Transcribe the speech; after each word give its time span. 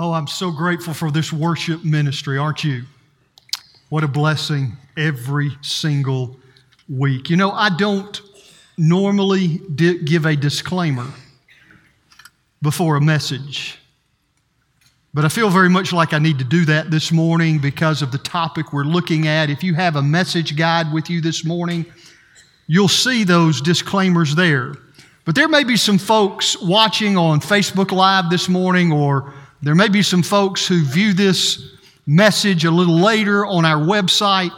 Oh, 0.00 0.12
I'm 0.12 0.28
so 0.28 0.52
grateful 0.52 0.94
for 0.94 1.10
this 1.10 1.32
worship 1.32 1.84
ministry, 1.84 2.38
aren't 2.38 2.62
you? 2.62 2.84
What 3.88 4.04
a 4.04 4.06
blessing 4.06 4.76
every 4.96 5.50
single 5.60 6.36
week. 6.88 7.28
You 7.28 7.36
know, 7.36 7.50
I 7.50 7.68
don't 7.76 8.22
normally 8.76 9.58
give 9.58 10.24
a 10.24 10.36
disclaimer 10.36 11.08
before 12.62 12.94
a 12.94 13.00
message, 13.00 13.80
but 15.12 15.24
I 15.24 15.28
feel 15.28 15.50
very 15.50 15.68
much 15.68 15.92
like 15.92 16.12
I 16.12 16.20
need 16.20 16.38
to 16.38 16.44
do 16.44 16.64
that 16.66 16.92
this 16.92 17.10
morning 17.10 17.58
because 17.58 18.00
of 18.00 18.12
the 18.12 18.18
topic 18.18 18.72
we're 18.72 18.84
looking 18.84 19.26
at. 19.26 19.50
If 19.50 19.64
you 19.64 19.74
have 19.74 19.96
a 19.96 20.02
message 20.02 20.54
guide 20.54 20.92
with 20.92 21.10
you 21.10 21.20
this 21.20 21.44
morning, 21.44 21.84
you'll 22.68 22.86
see 22.86 23.24
those 23.24 23.60
disclaimers 23.60 24.36
there. 24.36 24.74
But 25.24 25.34
there 25.34 25.48
may 25.48 25.64
be 25.64 25.76
some 25.76 25.98
folks 25.98 26.56
watching 26.62 27.16
on 27.16 27.40
Facebook 27.40 27.90
Live 27.90 28.30
this 28.30 28.48
morning 28.48 28.92
or 28.92 29.34
there 29.62 29.74
may 29.74 29.88
be 29.88 30.02
some 30.02 30.22
folks 30.22 30.66
who 30.66 30.84
view 30.84 31.12
this 31.12 31.72
message 32.06 32.64
a 32.64 32.70
little 32.70 32.98
later 32.98 33.44
on 33.44 33.64
our 33.64 33.84
website. 33.84 34.52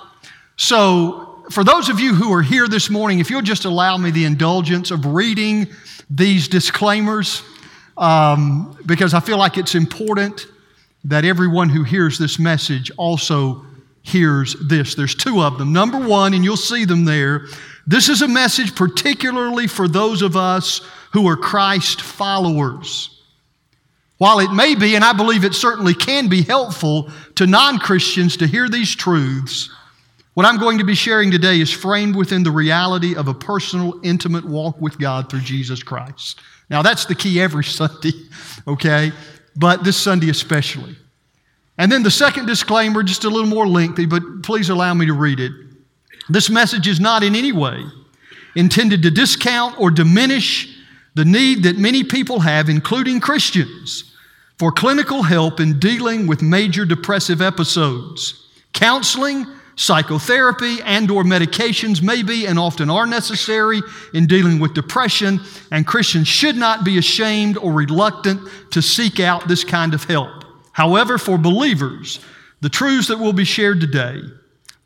So, 0.57 1.45
for 1.51 1.65
those 1.65 1.89
of 1.89 1.99
you 1.99 2.15
who 2.15 2.33
are 2.33 2.43
here 2.43 2.69
this 2.69 2.91
morning, 2.91 3.19
if 3.19 3.31
you'll 3.31 3.43
just 3.43 3.65
allow 3.65 3.97
me 3.97 4.11
the 4.11 4.25
indulgence 4.25 4.91
of 4.91 5.05
reading 5.07 5.67
these 6.09 6.47
disclaimers, 6.47 7.43
um, 7.97 8.79
because 8.87 9.15
I 9.15 9.21
feel 9.21 9.39
like 9.39 9.59
it's 9.59 9.75
important 9.75 10.47
that 11.05 11.25
everyone 11.25 11.69
who 11.69 11.83
hears 11.83 12.19
this 12.19 12.39
message 12.39 12.91
also 12.97 13.65
hears 14.03 14.55
this. 14.69 14.95
There's 14.95 15.15
two 15.15 15.43
of 15.43 15.59
them. 15.59 15.73
Number 15.73 15.99
one, 15.99 16.35
and 16.35 16.45
you'll 16.45 16.57
see 16.57 16.85
them 16.85 17.05
there, 17.05 17.47
this 17.87 18.09
is 18.09 18.23
a 18.23 18.29
message 18.29 18.75
particularly 18.77 19.67
for 19.67 19.89
those 19.89 20.23
of 20.23 20.37
us 20.37 20.83
who 21.13 21.27
are 21.29 21.37
Christ 21.37 22.01
followers. 22.01 23.20
While 24.21 24.41
it 24.41 24.53
may 24.53 24.75
be, 24.75 24.97
and 24.97 25.03
I 25.03 25.15
believe 25.15 25.47
it 25.47 25.55
certainly 25.55 25.95
can 25.95 26.29
be 26.29 26.43
helpful 26.43 27.09
to 27.37 27.47
non 27.47 27.79
Christians 27.79 28.37
to 28.37 28.47
hear 28.47 28.69
these 28.69 28.95
truths, 28.95 29.71
what 30.35 30.45
I'm 30.45 30.59
going 30.59 30.77
to 30.77 30.85
be 30.85 30.95
sharing 30.95 31.31
today 31.31 31.59
is 31.59 31.71
framed 31.71 32.15
within 32.15 32.43
the 32.43 32.51
reality 32.51 33.17
of 33.17 33.29
a 33.29 33.35
personal, 33.35 33.99
intimate 34.03 34.45
walk 34.45 34.79
with 34.79 34.99
God 34.99 35.31
through 35.31 35.41
Jesus 35.41 35.83
Christ. 35.83 36.39
Now, 36.69 36.83
that's 36.83 37.07
the 37.07 37.15
key 37.15 37.41
every 37.41 37.65
Sunday, 37.79 38.13
okay? 38.69 39.11
But 39.57 39.85
this 39.85 39.97
Sunday 39.97 40.29
especially. 40.29 40.97
And 41.79 41.91
then 41.91 42.03
the 42.03 42.11
second 42.11 42.45
disclaimer, 42.45 43.03
just 43.03 43.25
a 43.25 43.31
little 43.31 43.49
more 43.49 43.67
lengthy, 43.67 44.05
but 44.05 44.43
please 44.43 44.69
allow 44.69 44.93
me 44.93 45.07
to 45.07 45.15
read 45.15 45.41
it. 45.41 45.53
This 46.29 46.51
message 46.51 46.87
is 46.89 47.01
not 47.01 47.23
in 47.23 47.35
any 47.35 47.53
way 47.53 47.83
intended 48.55 49.03
to 49.05 49.11
discount 49.11 49.81
or 49.81 49.91
diminish 49.91 50.77
the 51.15 51.25
need 51.25 51.63
that 51.63 51.79
many 51.79 52.05
people 52.05 52.41
have, 52.41 52.69
including 52.69 53.19
Christians 53.19 54.10
for 54.61 54.71
clinical 54.71 55.23
help 55.23 55.59
in 55.59 55.79
dealing 55.79 56.27
with 56.27 56.43
major 56.43 56.85
depressive 56.85 57.41
episodes. 57.41 58.47
Counseling, 58.75 59.47
psychotherapy, 59.75 60.83
and 60.85 61.11
or 61.11 61.25
medications 61.25 62.03
may 62.03 62.23
be 62.23 62.45
and 62.45 62.59
often 62.59 62.91
are 62.91 63.07
necessary 63.07 63.81
in 64.13 64.27
dealing 64.27 64.59
with 64.61 64.75
depression, 64.75 65.41
and 65.73 65.87
Christians 65.87 66.29
should 66.29 66.57
not 66.57 66.85
be 66.85 66.99
ashamed 66.99 67.57
or 67.57 67.73
reluctant 67.73 68.47
to 68.73 68.83
seek 68.83 69.19
out 69.19 69.49
this 69.49 69.65
kind 69.65 69.95
of 69.95 70.05
help. 70.05 70.45
However, 70.73 71.17
for 71.17 71.39
believers, 71.39 72.21
the 72.61 72.69
truths 72.69 73.09
that 73.09 73.19
will 73.19 73.33
be 73.33 73.47
shared 73.47 73.81
today 73.81 74.21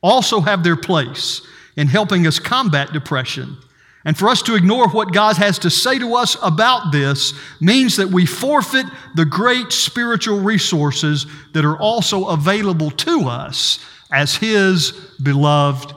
also 0.05 0.41
have 0.41 0.63
their 0.63 0.77
place 0.77 1.45
in 1.77 1.89
helping 1.89 2.29
us 2.29 2.39
combat 2.39 2.93
depression 2.93 3.57
and 4.05 4.17
for 4.17 4.29
us 4.29 4.43
to 4.43 4.55
ignore 4.55 4.89
what 4.89 5.13
God 5.13 5.37
has 5.39 5.59
to 5.61 5.71
say 5.71 5.99
to 5.99 6.15
us 6.15 6.37
about 6.43 6.93
this 6.93 7.33
means 7.61 7.97
that 7.97 8.09
we 8.09 8.27
forfeit 8.27 8.87
the 9.15 9.25
great 9.25 9.73
spiritual 9.73 10.41
resources 10.41 11.27
that 11.55 11.65
are 11.65 11.79
also 11.79 12.29
available 12.29 12.91
to 12.91 13.29
us 13.29 13.79
as 14.13 14.37
His 14.37 14.93
beloved 15.23 15.95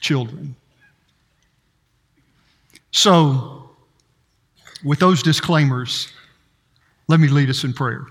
children. 0.00 0.56
So, 2.90 3.70
with 4.84 4.98
those 4.98 5.22
disclaimers, 5.22 6.08
let 7.08 7.20
me 7.20 7.28
lead 7.28 7.48
us 7.48 7.64
in 7.64 7.72
prayer. 7.72 8.06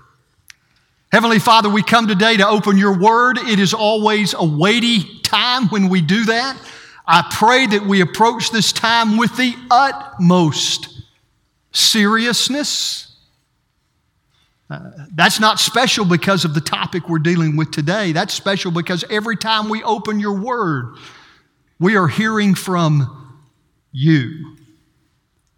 Heavenly 1.12 1.38
Father, 1.38 1.68
we 1.68 1.82
come 1.82 2.08
today 2.08 2.36
to 2.38 2.48
open 2.48 2.76
your 2.76 2.98
word. 2.98 3.38
It 3.38 3.60
is 3.60 3.72
always 3.72 4.34
a 4.34 4.44
weighty 4.44 5.20
time 5.20 5.68
when 5.68 5.88
we 5.88 6.00
do 6.00 6.24
that. 6.24 6.58
I 7.06 7.26
pray 7.30 7.66
that 7.66 7.84
we 7.84 8.00
approach 8.00 8.50
this 8.50 8.72
time 8.72 9.16
with 9.16 9.36
the 9.36 9.54
utmost 9.70 11.02
seriousness. 11.72 13.14
Uh, 14.70 14.90
that's 15.12 15.38
not 15.38 15.60
special 15.60 16.04
because 16.04 16.44
of 16.44 16.54
the 16.54 16.60
topic 16.60 17.08
we're 17.08 17.18
dealing 17.18 17.56
with 17.56 17.70
today. 17.70 18.12
That's 18.12 18.32
special 18.32 18.70
because 18.70 19.04
every 19.10 19.36
time 19.36 19.68
we 19.68 19.82
open 19.82 20.18
your 20.18 20.40
word, 20.40 20.96
we 21.78 21.96
are 21.96 22.08
hearing 22.08 22.54
from 22.54 23.38
you. 23.92 24.56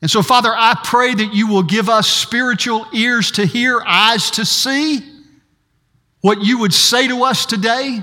And 0.02 0.10
so, 0.10 0.22
Father, 0.22 0.52
I 0.52 0.78
pray 0.82 1.14
that 1.14 1.32
you 1.32 1.46
will 1.46 1.62
give 1.62 1.88
us 1.88 2.08
spiritual 2.08 2.86
ears 2.92 3.30
to 3.32 3.46
hear, 3.46 3.80
eyes 3.86 4.30
to 4.32 4.44
see 4.44 5.00
what 6.20 6.42
you 6.42 6.58
would 6.58 6.74
say 6.74 7.06
to 7.08 7.22
us 7.24 7.46
today. 7.46 8.00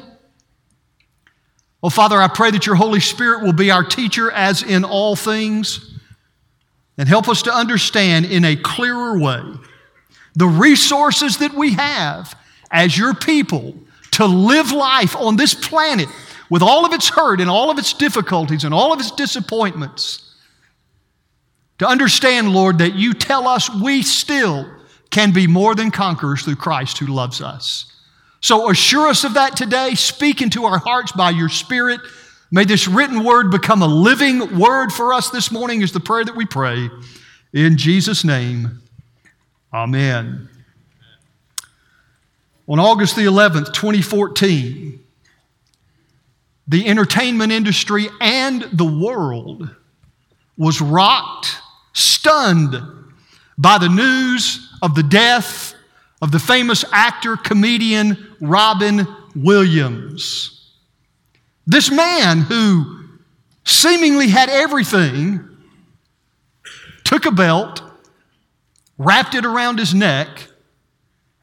Oh, 1.83 1.89
Father, 1.89 2.16
I 2.16 2.29
pray 2.29 2.49
that 2.51 2.66
your 2.66 2.75
Holy 2.75 3.01
Spirit 3.01 3.44
will 3.44 3.53
be 3.53 3.69
our 3.69 3.83
teacher 3.83 4.31
as 4.31 4.63
in 4.63 4.85
all 4.85 5.17
things 5.17 5.99
and 6.97 7.09
help 7.09 7.27
us 7.27 7.41
to 7.41 7.53
understand 7.53 8.25
in 8.25 8.45
a 8.45 8.55
clearer 8.55 9.19
way 9.19 9.41
the 10.35 10.47
resources 10.47 11.38
that 11.39 11.53
we 11.53 11.73
have 11.73 12.39
as 12.72 12.97
your 12.97 13.13
people 13.13 13.75
to 14.11 14.25
live 14.25 14.72
life 14.72 15.16
on 15.17 15.35
this 15.35 15.53
planet 15.53 16.07
with 16.49 16.61
all 16.61 16.85
of 16.85 16.93
its 16.93 17.09
hurt 17.09 17.41
and 17.41 17.49
all 17.49 17.69
of 17.69 17.77
its 17.77 17.93
difficulties 17.93 18.63
and 18.63 18.73
all 18.73 18.93
of 18.93 18.99
its 18.99 19.11
disappointments. 19.11 20.35
To 21.79 21.88
understand, 21.88 22.53
Lord, 22.53 22.77
that 22.77 22.93
you 22.93 23.13
tell 23.13 23.47
us 23.47 23.69
we 23.69 24.03
still 24.03 24.72
can 25.09 25.33
be 25.33 25.47
more 25.47 25.75
than 25.75 25.91
conquerors 25.91 26.43
through 26.43 26.55
Christ 26.55 26.99
who 26.99 27.07
loves 27.07 27.41
us. 27.41 27.92
So 28.43 28.69
assure 28.69 29.07
us 29.07 29.23
of 29.23 29.35
that 29.35 29.55
today. 29.55 29.95
Speak 29.95 30.41
into 30.41 30.65
our 30.65 30.77
hearts 30.77 31.13
by 31.13 31.29
your 31.29 31.47
Spirit. 31.47 32.01
May 32.51 32.65
this 32.65 32.89
written 32.89 33.23
word 33.23 33.49
become 33.51 33.81
a 33.81 33.87
living 33.87 34.59
word 34.59 34.91
for 34.91 35.13
us 35.13 35.29
this 35.29 35.49
morning, 35.49 35.81
is 35.81 35.93
the 35.93 36.01
prayer 36.01 36.25
that 36.25 36.35
we 36.35 36.45
pray. 36.45 36.89
In 37.53 37.77
Jesus' 37.77 38.25
name, 38.25 38.81
amen. 39.73 40.49
On 42.67 42.79
August 42.79 43.15
the 43.15 43.21
11th, 43.21 43.73
2014, 43.73 44.99
the 46.67 46.85
entertainment 46.85 47.53
industry 47.53 48.07
and 48.19 48.63
the 48.73 48.83
world 48.83 49.73
was 50.57 50.81
rocked, 50.81 51.55
stunned 51.93 52.75
by 53.57 53.77
the 53.77 53.87
news 53.87 54.69
of 54.81 54.95
the 54.95 55.03
death 55.03 55.75
of 56.23 56.31
the 56.31 56.39
famous 56.39 56.85
actor, 56.94 57.35
comedian 57.35 58.34
Robin 58.39 59.06
Williams. 59.35 60.72
This 61.67 61.91
man 61.91 62.39
who 62.39 63.09
seemingly 63.66 64.29
had 64.29 64.47
everything 64.47 65.45
took 67.03 67.25
a 67.25 67.31
belt, 67.31 67.81
wrapped 68.97 69.35
it 69.35 69.45
around 69.45 69.79
his 69.79 69.94
neck, 69.94 70.47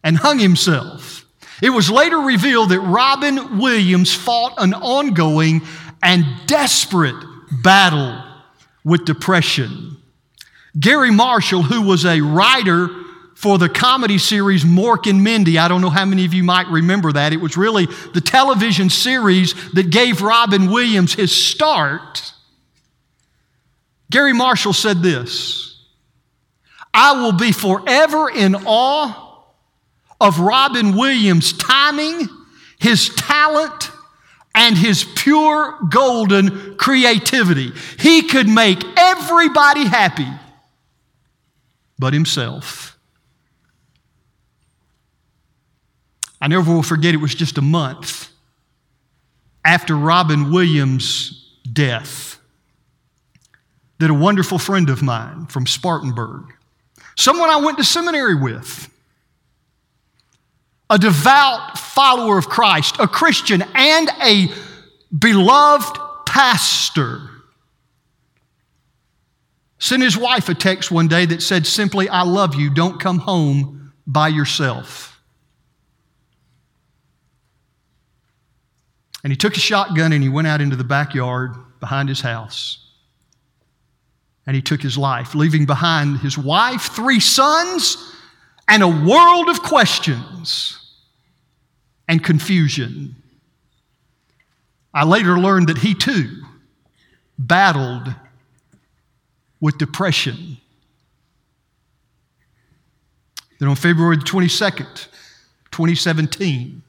and 0.03 0.17
hung 0.17 0.39
himself. 0.39 1.27
It 1.63 1.69
was 1.69 1.91
later 1.91 2.17
revealed 2.17 2.71
that 2.71 2.81
Robin 2.81 3.59
Williams 3.59 4.15
fought 4.15 4.55
an 4.57 4.73
ongoing 4.73 5.61
and 6.03 6.25
desperate 6.47 7.23
battle 7.63 8.25
with 8.83 9.05
depression. 9.05 9.99
Garry 10.79 11.11
Marshall, 11.11 11.65
who 11.65 11.83
was 11.83 12.07
a 12.07 12.23
writer 12.23 12.89
for 13.41 13.57
the 13.57 13.71
comedy 13.71 14.19
series 14.19 14.65
Mork 14.65 15.09
and 15.09 15.25
Mindy. 15.25 15.57
I 15.57 15.67
don't 15.67 15.81
know 15.81 15.89
how 15.89 16.05
many 16.05 16.27
of 16.27 16.35
you 16.35 16.45
might 16.45 16.67
remember 16.67 17.11
that. 17.13 17.33
It 17.33 17.39
was 17.41 17.57
really 17.57 17.87
the 18.13 18.21
television 18.21 18.91
series 18.91 19.55
that 19.73 19.89
gave 19.89 20.21
Robin 20.21 20.71
Williams 20.71 21.15
his 21.15 21.35
start. 21.35 22.35
Garry 24.11 24.35
Marshall 24.35 24.75
said 24.75 24.99
this 24.99 25.83
I 26.93 27.23
will 27.23 27.33
be 27.33 27.51
forever 27.51 28.29
in 28.29 28.57
awe 28.67 29.47
of 30.21 30.39
Robin 30.39 30.95
Williams' 30.95 31.55
timing, 31.55 32.29
his 32.79 33.09
talent, 33.17 33.91
and 34.55 34.77
his 34.77 35.07
pure 35.17 35.79
golden 35.89 36.77
creativity. 36.77 37.73
He 37.99 38.21
could 38.21 38.51
make 38.51 38.85
everybody 38.99 39.87
happy 39.87 40.29
but 41.99 42.13
himself. 42.13 42.90
I 46.41 46.49
never 46.49 46.73
will 46.73 46.83
forget, 46.83 47.15
it 47.15 47.19
was 47.19 47.35
just 47.35 47.59
a 47.59 47.63
month 47.63 48.31
after 49.65 49.95
Robin 49.95 50.51
Williams' 50.51 51.59
death 51.71 52.39
that 53.99 54.09
a 54.09 54.15
wonderful 54.15 54.59
friend 54.59 54.89
of 54.89 55.03
mine 55.03 55.47
from 55.47 55.67
Spartanburg, 55.67 56.55
someone 57.17 57.51
I 57.51 57.57
went 57.59 57.77
to 57.79 57.85
seminary 57.85 58.35
with, 58.35 58.89
a 60.89 60.99
devout 60.99 61.79
follower 61.79 62.39
of 62.39 62.49
Christ, 62.49 62.97
a 62.99 63.07
Christian, 63.07 63.63
and 63.75 64.09
a 64.23 64.49
beloved 65.17 65.99
pastor, 66.25 67.21
sent 69.79 70.03
his 70.03 70.17
wife 70.17 70.49
a 70.49 70.55
text 70.55 70.91
one 70.91 71.09
day 71.09 71.27
that 71.27 71.43
said 71.43 71.67
simply, 71.67 72.09
I 72.09 72.23
love 72.23 72.55
you, 72.55 72.71
don't 72.71 72.99
come 72.99 73.19
home 73.19 73.93
by 74.07 74.29
yourself. 74.29 75.10
And 79.23 79.33
he 79.33 79.37
took 79.37 79.57
a 79.57 79.61
shotgun 79.61 80.13
and 80.13 80.23
he 80.23 80.29
went 80.29 80.47
out 80.47 80.61
into 80.61 80.77
the 80.77 80.85
backyard 80.85 81.55
behind 81.79 82.09
his 82.09 82.21
house. 82.21 82.79
And 84.47 84.57
he 84.57 84.63
took 84.63 84.81
his 84.81 84.97
life, 84.97 85.35
leaving 85.35 85.67
behind 85.67 86.19
his 86.19 86.39
wife, 86.39 86.83
three 86.83 87.21
sons, 87.21 88.15
and 88.67 88.83
a 88.83 88.89
world 88.89 89.49
of 89.49 89.63
questions 89.63 90.77
and 92.09 92.25
confusion. 92.25 93.15
I 94.93 95.05
later 95.05 95.39
learned 95.39 95.69
that 95.69 95.79
he 95.79 95.95
too 95.95 96.43
battled 97.39 98.15
with 99.61 99.79
depression. 99.79 100.57
Then 103.59 103.69
on 103.69 103.77
February 103.77 104.17
the 104.17 104.25
22nd, 104.25 105.07
2017, 105.71 106.83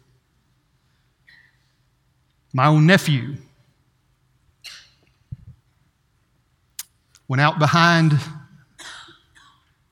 my 2.53 2.67
own 2.67 2.85
nephew 2.85 3.37
went 7.27 7.39
out 7.39 7.59
behind 7.59 8.19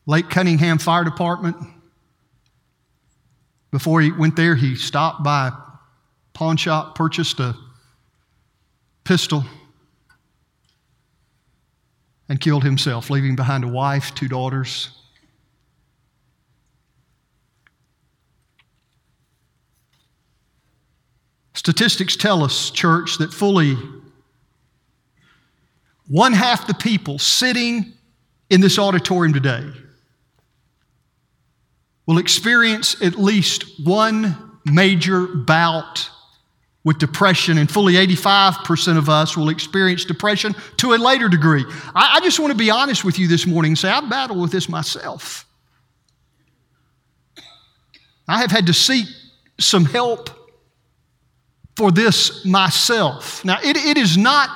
Lake 0.05 0.29
Cunningham 0.29 0.77
Fire 0.77 1.03
Department. 1.03 1.55
Before 3.71 4.01
he 4.01 4.11
went 4.11 4.35
there, 4.35 4.55
he 4.55 4.75
stopped 4.75 5.23
by 5.23 5.47
a 5.47 5.51
pawn 6.33 6.57
shop, 6.57 6.95
purchased 6.95 7.39
a 7.39 7.55
pistol, 9.03 9.45
and 12.27 12.41
killed 12.41 12.63
himself, 12.63 13.09
leaving 13.09 13.35
behind 13.35 13.63
a 13.63 13.67
wife, 13.67 14.13
two 14.15 14.27
daughters. 14.27 14.98
Statistics 21.59 22.15
tell 22.15 22.41
us, 22.41 22.69
church, 22.69 23.17
that 23.17 23.33
fully 23.33 23.77
one 26.07 26.31
half 26.31 26.67
the 26.67 26.73
people 26.73 27.19
sitting 27.19 27.91
in 28.49 28.61
this 28.61 28.79
auditorium 28.79 29.33
today 29.33 29.69
will 32.05 32.17
experience 32.17 33.01
at 33.03 33.15
least 33.19 33.65
one 33.83 34.57
major 34.63 35.27
bout 35.27 36.09
with 36.85 36.97
depression, 36.97 37.57
and 37.57 37.69
fully 37.69 37.95
85% 37.95 38.97
of 38.97 39.09
us 39.09 39.35
will 39.35 39.49
experience 39.49 40.05
depression 40.05 40.55
to 40.77 40.93
a 40.93 40.95
later 40.95 41.27
degree. 41.27 41.65
I, 41.93 42.15
I 42.15 42.19
just 42.21 42.39
want 42.39 42.51
to 42.51 42.57
be 42.57 42.69
honest 42.69 43.03
with 43.03 43.19
you 43.19 43.27
this 43.27 43.45
morning 43.45 43.71
and 43.71 43.77
say, 43.77 43.89
I 43.89 43.99
battle 43.99 44.39
with 44.39 44.53
this 44.53 44.69
myself. 44.69 45.45
I 48.29 48.39
have 48.39 48.49
had 48.49 48.67
to 48.67 48.73
seek 48.73 49.07
some 49.59 49.83
help 49.83 50.38
for 51.79 51.91
this 51.93 52.43
myself. 52.43 53.43
Now, 53.45 53.57
it, 53.63 53.77
it 53.77 53.97
is 53.97 54.17
not. 54.17 54.49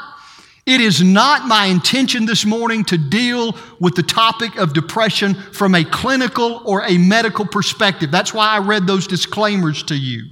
It 0.65 0.79
is 0.79 1.03
not 1.03 1.45
my 1.45 1.65
intention 1.65 2.25
this 2.25 2.45
morning 2.45 2.85
to 2.85 2.97
deal 2.97 3.57
with 3.81 3.95
the 3.95 4.03
topic 4.03 4.55
of 4.57 4.73
depression 4.73 5.33
from 5.33 5.75
a 5.75 5.83
clinical 5.83 6.61
or 6.65 6.83
a 6.83 6.97
medical 6.97 7.45
perspective. 7.45 8.11
That's 8.11 8.33
why 8.33 8.47
I 8.47 8.59
read 8.59 8.87
those 8.87 9.05
disclaimers 9.05 9.83
to 9.83 9.95
you. 9.95 10.29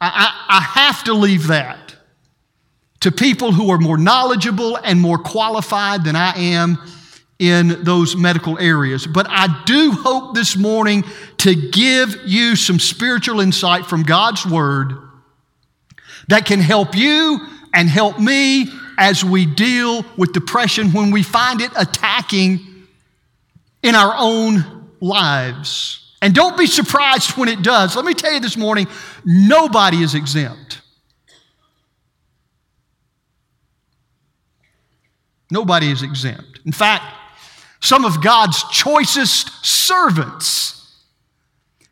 I, 0.00 0.46
I, 0.48 0.60
have 0.60 1.04
to 1.04 1.12
leave 1.12 1.48
that 1.48 1.94
to 3.00 3.12
people 3.12 3.52
who 3.52 3.70
are 3.70 3.78
more 3.78 3.98
knowledgeable 3.98 4.78
and 4.78 4.98
more 5.00 5.18
qualified 5.18 6.04
than 6.04 6.16
I 6.16 6.32
am 6.38 6.78
in 7.38 7.84
those 7.84 8.16
medical 8.16 8.58
areas. 8.58 9.06
But 9.06 9.26
I 9.28 9.62
do 9.66 9.92
hope 9.92 10.34
this 10.34 10.56
morning 10.56 11.04
to 11.38 11.54
give 11.54 12.16
you 12.24 12.56
some 12.56 12.78
spiritual 12.78 13.40
insight 13.40 13.84
from 13.84 14.02
God's 14.02 14.46
Word 14.46 15.04
that 16.28 16.46
can 16.46 16.60
help 16.60 16.96
you 16.96 17.46
and 17.72 17.88
help 17.88 18.18
me 18.18 18.68
as 18.98 19.24
we 19.24 19.46
deal 19.46 20.04
with 20.16 20.32
depression 20.32 20.92
when 20.92 21.10
we 21.10 21.22
find 21.22 21.60
it 21.60 21.70
attacking 21.76 22.60
in 23.82 23.94
our 23.94 24.14
own 24.16 24.88
lives. 25.00 26.12
And 26.22 26.34
don't 26.34 26.56
be 26.56 26.66
surprised 26.66 27.36
when 27.36 27.48
it 27.48 27.62
does. 27.62 27.96
Let 27.96 28.04
me 28.04 28.14
tell 28.14 28.32
you 28.32 28.40
this 28.40 28.56
morning 28.56 28.86
nobody 29.24 30.02
is 30.02 30.14
exempt. 30.14 30.80
Nobody 35.50 35.90
is 35.90 36.02
exempt. 36.02 36.60
In 36.64 36.72
fact, 36.72 37.04
some 37.80 38.06
of 38.06 38.22
God's 38.22 38.64
choicest 38.70 39.64
servants 39.64 41.04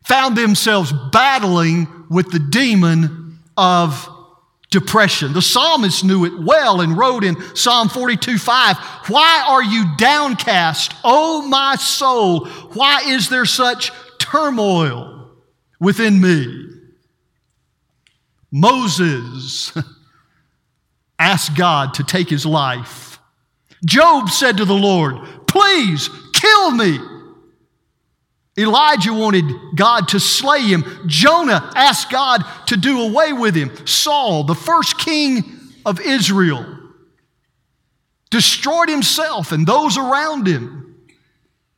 found 0.03 0.35
themselves 0.35 0.91
battling 1.11 1.87
with 2.09 2.31
the 2.31 2.39
demon 2.39 3.37
of 3.55 4.09
depression. 4.73 5.31
The 5.31 5.41
psalmist 5.41 6.03
knew 6.03 6.25
it 6.25 6.37
well 6.43 6.81
and 6.81 6.97
wrote 6.97 7.23
in 7.23 7.41
Psalm 7.55 7.87
42 7.87 8.37
5, 8.37 8.77
Why 9.07 9.45
are 9.47 9.63
you 9.63 9.85
downcast, 9.95 10.93
O 11.05 11.47
my 11.47 11.77
soul? 11.77 12.47
Why 12.73 13.03
is 13.05 13.29
there 13.29 13.45
such 13.45 13.91
turmoil 14.33 15.29
within 15.79 16.19
me. 16.19 16.69
Moses 18.51 19.73
asked 21.19 21.55
God 21.55 21.93
to 21.95 22.03
take 22.03 22.29
his 22.29 22.45
life. 22.45 23.19
Job 23.85 24.29
said 24.29 24.57
to 24.57 24.65
the 24.65 24.73
Lord, 24.73 25.17
Please 25.47 26.09
kill 26.33 26.71
me. 26.71 26.99
Elijah 28.57 29.13
wanted 29.13 29.45
God 29.75 30.09
to 30.09 30.19
slay 30.19 30.61
him. 30.61 30.83
Jonah 31.07 31.71
asked 31.75 32.11
God 32.11 32.43
to 32.67 32.77
do 32.77 33.01
away 33.01 33.33
with 33.33 33.55
him. 33.55 33.71
Saul, 33.87 34.43
the 34.43 34.55
first 34.55 34.99
king 34.99 35.59
of 35.85 35.99
Israel, 35.99 36.65
destroyed 38.29 38.89
himself 38.89 39.51
and 39.51 39.65
those 39.65 39.97
around 39.97 40.47
him 40.47 40.95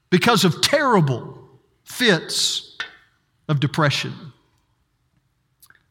because 0.10 0.44
of 0.44 0.62
terrible 0.62 1.50
fits 1.84 2.78
of 3.48 3.60
depression. 3.60 4.14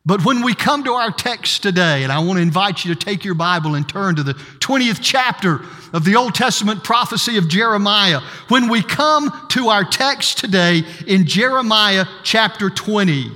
But 0.07 0.25
when 0.25 0.43
we 0.43 0.55
come 0.55 0.85
to 0.85 0.93
our 0.93 1.11
text 1.11 1.63
today, 1.63 2.03
and 2.03 2.13
I 2.13 2.19
want 2.19 2.37
to 2.37 2.43
invite 2.43 2.85
you 2.85 2.95
to 2.95 3.05
take 3.05 3.25
your 3.25 3.35
Bible 3.35 3.75
and 3.75 3.89
turn 3.89 4.17
to 4.17 4.23
the 4.23 4.35
20th 4.35 4.99
chapter 5.01 5.61
of 5.95 6.05
the 6.05 6.17
Old 6.17 6.35
Testament 6.35 6.85
prophecy 6.85 7.39
of 7.39 7.49
Jeremiah. 7.49 8.21
When 8.49 8.69
we 8.69 8.83
come 8.83 9.33
to 9.51 9.69
our 9.69 9.83
text 9.85 10.39
today 10.39 10.83
in 11.07 11.25
Jeremiah 11.27 12.05
chapter 12.23 12.69
20, 12.69 13.31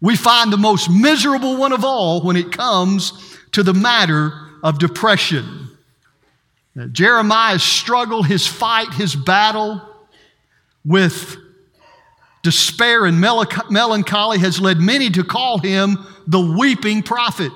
we 0.00 0.14
find 0.14 0.52
the 0.52 0.58
most 0.58 0.88
miserable 0.88 1.56
one 1.56 1.72
of 1.72 1.84
all 1.84 2.22
when 2.22 2.36
it 2.36 2.52
comes 2.52 3.36
to 3.52 3.64
the 3.64 3.74
matter 3.74 4.32
of 4.62 4.78
depression. 4.78 5.70
Now, 6.76 6.86
Jeremiah's 6.86 7.64
struggle, 7.64 8.22
his 8.22 8.46
fight, 8.46 8.94
his 8.94 9.16
battle, 9.16 9.82
with 10.84 11.36
despair 12.42 13.04
and 13.06 13.20
melancholy 13.20 14.38
has 14.38 14.60
led 14.60 14.80
many 14.80 15.10
to 15.10 15.24
call 15.24 15.58
him 15.58 15.98
the 16.26 16.40
weeping 16.40 17.02
prophet. 17.02 17.52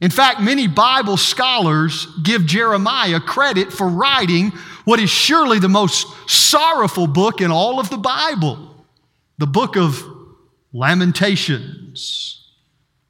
In 0.00 0.10
fact, 0.10 0.40
many 0.40 0.66
Bible 0.66 1.16
scholars 1.16 2.06
give 2.22 2.46
Jeremiah 2.46 3.20
credit 3.20 3.72
for 3.72 3.88
writing 3.88 4.50
what 4.84 5.00
is 5.00 5.10
surely 5.10 5.58
the 5.58 5.68
most 5.68 6.06
sorrowful 6.28 7.06
book 7.06 7.40
in 7.40 7.50
all 7.50 7.80
of 7.80 7.90
the 7.90 7.98
Bible 7.98 8.70
the 9.38 9.46
book 9.46 9.76
of 9.76 10.04
Lamentations. 10.72 12.52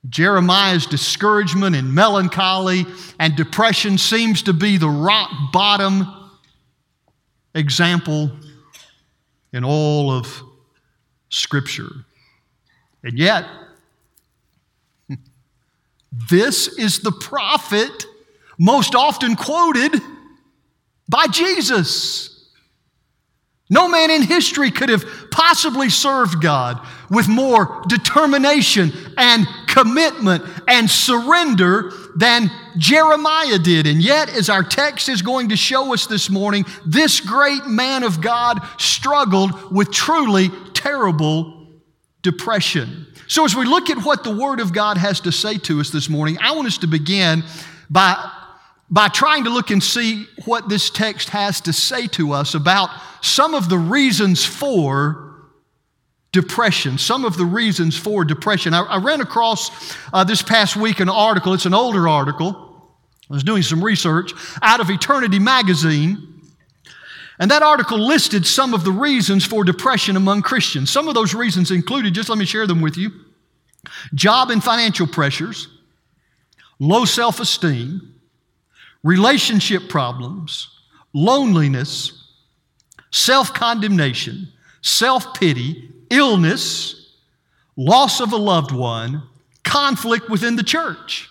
Jeremiah's 0.09 0.87
discouragement 0.87 1.77
and 1.77 1.95
melancholy 1.95 2.87
and 3.19 3.37
depression 3.37 3.99
seems 3.99 4.43
to 4.43 4.53
be 4.53 4.77
the 4.79 4.89
rock 4.89 5.31
bottom 5.53 6.07
example 7.55 8.31
in 9.55 9.65
all 9.65 10.11
of 10.11 10.43
Scripture. 11.31 12.05
And 13.05 13.17
yet, 13.17 13.47
this 16.29 16.67
is 16.77 17.01
the 17.01 17.13
prophet 17.13 18.07
most 18.59 18.95
often 18.97 19.37
quoted 19.37 19.95
by 21.09 21.27
Jesus. 21.29 22.51
No 23.71 23.89
man 23.89 24.11
in 24.11 24.23
history 24.23 24.71
could 24.73 24.89
have 24.89 25.05
possibly 25.31 25.89
served 25.89 26.43
God 26.43 26.85
with 27.09 27.29
more 27.29 27.83
determination 27.89 28.93
and 29.17 29.47
commitment 29.69 30.45
and 30.67 30.91
surrender 30.91 31.93
than 32.17 32.51
Jeremiah 32.77 33.59
did. 33.59 33.87
And 33.87 34.01
yet, 34.03 34.29
as 34.29 34.49
our 34.49 34.63
text 34.63 35.09
is 35.09 35.23
going 35.23 35.49
to 35.49 35.57
show 35.57 35.93
us 35.93 36.07
this 36.07 36.31
morning, 36.31 36.65
this 36.87 37.21
great 37.21 37.67
man 37.67 38.03
of 38.03 38.21
God 38.21 38.61
struggled 38.79 39.73
with 39.73 39.91
truly 39.91 40.51
terrible 40.75 41.67
depression. 42.23 43.07
So, 43.27 43.45
as 43.45 43.57
we 43.57 43.65
look 43.65 43.91
at 43.91 44.05
what 44.05 44.23
the 44.23 44.35
Word 44.35 44.61
of 44.61 44.73
God 44.73 44.97
has 44.97 45.21
to 45.21 45.33
say 45.33 45.59
to 45.59 45.81
us 45.81 45.91
this 45.91 46.09
morning, 46.09 46.39
I 46.41 46.53
want 46.53 46.67
us 46.67 46.79
to 46.79 46.87
begin 46.87 47.43
by, 47.91 48.31
by 48.91 49.09
trying 49.09 49.45
to 49.45 49.51
look 49.51 49.71
and 49.71 49.83
see 49.83 50.27
what 50.45 50.69
this 50.69 50.91
text 50.91 51.31
has 51.31 51.61
to 51.63 51.73
say 51.73 52.07
to 52.09 52.33
us 52.33 52.55
about 52.55 52.91
some 53.23 53.55
of 53.55 53.69
the 53.69 53.79
reasons 53.79 54.45
for 54.45 55.24
depression, 56.35 56.99
some 56.99 57.25
of 57.25 57.37
the 57.39 57.47
reasons 57.47 57.97
for 57.97 58.25
depression. 58.25 58.75
I, 58.75 58.83
I 58.83 58.97
ran 58.99 59.21
across 59.21 59.71
uh, 60.13 60.25
this 60.25 60.43
past 60.43 60.77
week 60.77 60.99
an 60.99 61.09
article, 61.09 61.55
it's 61.55 61.65
an 61.65 61.73
older 61.73 62.07
article. 62.09 62.61
I 63.31 63.35
was 63.35 63.45
doing 63.45 63.63
some 63.63 63.83
research 63.83 64.33
out 64.61 64.81
of 64.81 64.91
Eternity 64.91 65.39
Magazine. 65.39 66.43
And 67.39 67.51
that 67.51 67.63
article 67.63 67.99
listed 67.99 68.47
some 68.47 68.75
of 68.75 68.85
the 68.85 68.91
reasons 68.91 69.47
for 69.47 69.65
depression 69.65 70.17
among 70.17 70.43
Christians. 70.43 70.91
Some 70.91 71.09
of 71.09 71.15
those 71.15 71.35
reasons 71.35 71.71
included, 71.71 72.15
just 72.15 72.29
let 72.29 72.37
me 72.37 72.45
share 72.45 72.67
them 72.67 72.83
with 72.83 72.97
you 72.97 73.11
job 74.15 74.51
and 74.51 74.63
financial 74.63 75.07
pressures, 75.07 75.69
low 76.81 77.05
self 77.05 77.39
esteem, 77.39 78.15
relationship 79.03 79.89
problems, 79.89 80.69
loneliness, 81.13 82.25
self 83.13 83.55
condemnation, 83.55 84.49
self 84.83 85.35
pity, 85.35 85.94
illness, 86.11 87.13
loss 87.77 88.21
of 88.21 88.33
a 88.33 88.37
loved 88.37 88.73
one, 88.73 89.23
conflict 89.63 90.29
within 90.29 90.57
the 90.57 90.63
church. 90.63 91.29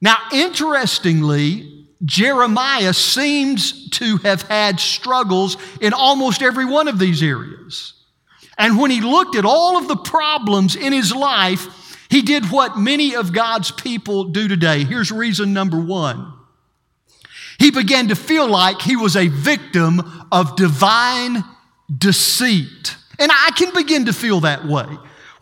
Now, 0.00 0.16
interestingly, 0.32 1.86
Jeremiah 2.04 2.94
seems 2.94 3.90
to 3.90 4.16
have 4.18 4.42
had 4.42 4.80
struggles 4.80 5.56
in 5.80 5.92
almost 5.92 6.42
every 6.42 6.64
one 6.64 6.88
of 6.88 6.98
these 6.98 7.22
areas. 7.22 7.94
And 8.56 8.78
when 8.78 8.90
he 8.90 9.00
looked 9.00 9.36
at 9.36 9.44
all 9.44 9.76
of 9.76 9.88
the 9.88 9.96
problems 9.96 10.76
in 10.76 10.92
his 10.92 11.14
life, 11.14 11.98
he 12.10 12.22
did 12.22 12.50
what 12.50 12.78
many 12.78 13.14
of 13.14 13.32
God's 13.32 13.70
people 13.70 14.24
do 14.24 14.48
today. 14.48 14.84
Here's 14.84 15.12
reason 15.12 15.52
number 15.52 15.78
one. 15.78 16.32
He 17.58 17.70
began 17.70 18.08
to 18.08 18.16
feel 18.16 18.48
like 18.48 18.80
he 18.80 18.96
was 18.96 19.16
a 19.16 19.28
victim 19.28 20.00
of 20.32 20.56
divine 20.56 21.44
deceit. 21.98 22.96
And 23.18 23.30
I 23.32 23.50
can 23.56 23.74
begin 23.74 24.06
to 24.06 24.12
feel 24.12 24.40
that 24.40 24.64
way. 24.66 24.86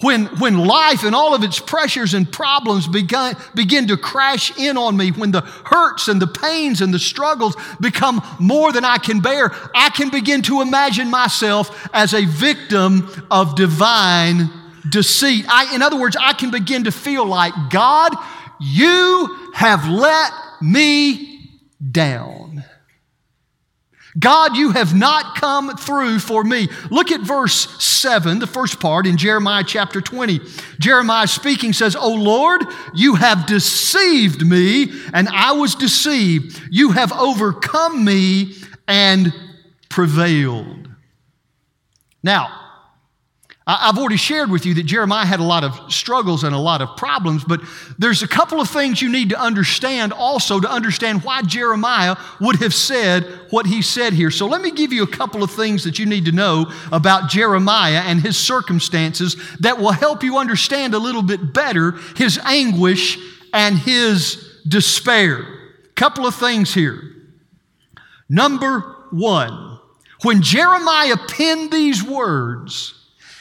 When, 0.01 0.27
when 0.39 0.59
life 0.59 1.03
and 1.03 1.13
all 1.13 1.35
of 1.35 1.43
its 1.43 1.59
pressures 1.59 2.15
and 2.15 2.31
problems 2.31 2.87
begin, 2.87 3.35
begin 3.57 3.89
to 3.89 3.97
crash 3.97 4.57
in 4.57 4.77
on 4.77 4.97
me, 4.97 5.11
when 5.11 5.33
the 5.33 5.41
hurts 5.41 6.07
and 6.07 6.23
the 6.23 6.29
pains 6.29 6.81
and 6.81 6.95
the 6.95 7.01
struggles 7.01 7.57
become 7.81 8.23
more 8.39 8.73
than 8.73 8.85
I 8.85 8.99
can 8.99 9.19
bear, 9.19 9.51
I 9.75 9.91
can 9.91 10.11
begin 10.11 10.43
to 10.43 10.61
imagine 10.61 11.11
myself 11.11 11.89
as 11.93 12.15
a 12.15 12.25
victim 12.27 13.09
of 13.29 13.57
divine 13.57 14.51
deceit. 14.89 15.47
I, 15.49 15.75
in 15.75 15.83
other 15.83 15.99
words, 15.99 16.17
I 16.21 16.33
can 16.33 16.53
begin 16.53 16.85
to 16.85 16.93
feel 16.93 17.27
like, 17.27 17.53
God, 17.71 18.15
you 18.61 19.51
have 19.55 19.89
let 19.89 20.33
me 20.63 21.59
down. 21.91 22.65
God, 24.19 24.57
you 24.57 24.73
have 24.73 24.95
not 24.95 25.37
come 25.37 25.77
through 25.77 26.21
for 26.21 26.45
me. 26.45 26.69
Look 26.91 27.11
at 27.11 27.21
verse 27.21 27.83
7, 27.83 28.39
the 28.39 28.47
first 28.47 28.81
part 28.81 29.07
in 29.07 29.17
Jeremiah 29.17 29.65
chapter 29.67 30.01
20. 30.01 30.41
Jeremiah 30.79 31.27
speaking 31.27 31.73
says, 31.73 31.97
O 31.97 32.15
Lord, 32.15 32.65
you 32.95 33.17
have 33.17 33.47
deceived 33.47 34.47
me, 34.47 34.91
and 35.13 35.29
I 35.29 35.53
was 35.53 35.75
deceived. 35.75 36.61
You 36.71 36.93
have 36.93 37.13
overcome 37.13 38.05
me 38.05 38.55
and 38.87 39.33
prevailed. 39.89 40.89
Now, 42.23 42.68
I've 43.71 43.99
already 43.99 44.17
shared 44.17 44.51
with 44.51 44.65
you 44.65 44.73
that 44.75 44.85
Jeremiah 44.85 45.27
had 45.27 45.41
a 45.41 45.45
lot 45.45 45.63
of 45.63 45.93
struggles 45.93 46.43
and 46.43 46.55
a 46.55 46.59
lot 46.59 46.81
of 46.81 46.97
problems, 46.97 47.45
but 47.45 47.61
there's 47.99 48.23
a 48.23 48.29
couple 48.29 48.63
of 48.63 48.71
things 48.71 49.03
you 49.03 49.11
need 49.11 49.29
to 49.29 49.39
understand 49.39 50.15
also 50.15 50.59
to 50.59 50.71
understand 50.71 51.23
why 51.23 51.43
Jeremiah 51.43 52.17
would 52.41 52.57
have 52.57 52.73
said 52.73 53.25
what 53.51 53.67
he 53.67 53.83
said 53.83 54.15
here. 54.15 54.31
So 54.31 54.47
let 54.47 54.63
me 54.63 54.71
give 54.71 54.91
you 54.91 55.03
a 55.03 55.07
couple 55.07 55.43
of 55.43 55.51
things 55.51 55.85
that 55.85 55.99
you 55.99 56.07
need 56.07 56.25
to 56.25 56.33
know 56.33 56.73
about 56.91 57.29
Jeremiah 57.29 58.01
and 58.07 58.23
his 58.23 58.39
circumstances 58.39 59.37
that 59.61 59.79
will 59.79 59.93
help 59.93 60.23
you 60.23 60.39
understand 60.39 60.95
a 60.95 60.99
little 60.99 61.23
bit 61.23 61.53
better 61.53 61.93
his 62.17 62.39
anguish 62.47 63.19
and 63.53 63.77
his 63.77 64.63
despair. 64.67 65.47
Couple 65.95 66.27
of 66.27 66.35
things 66.35 66.73
here. 66.73 67.03
Number 68.31 68.97
one, 69.11 69.79
when 70.23 70.41
Jeremiah 70.41 71.19
penned 71.29 71.71
these 71.71 72.03
words, 72.03 72.98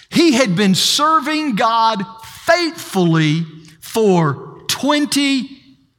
he 0.09 0.33
had 0.33 0.55
been 0.55 0.75
serving 0.75 1.55
God 1.55 2.03
faithfully 2.45 3.45
for 3.81 4.61
20 4.67 5.49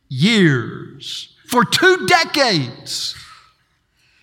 years, 0.09 1.35
for 1.47 1.65
two 1.65 2.07
decades. 2.07 3.15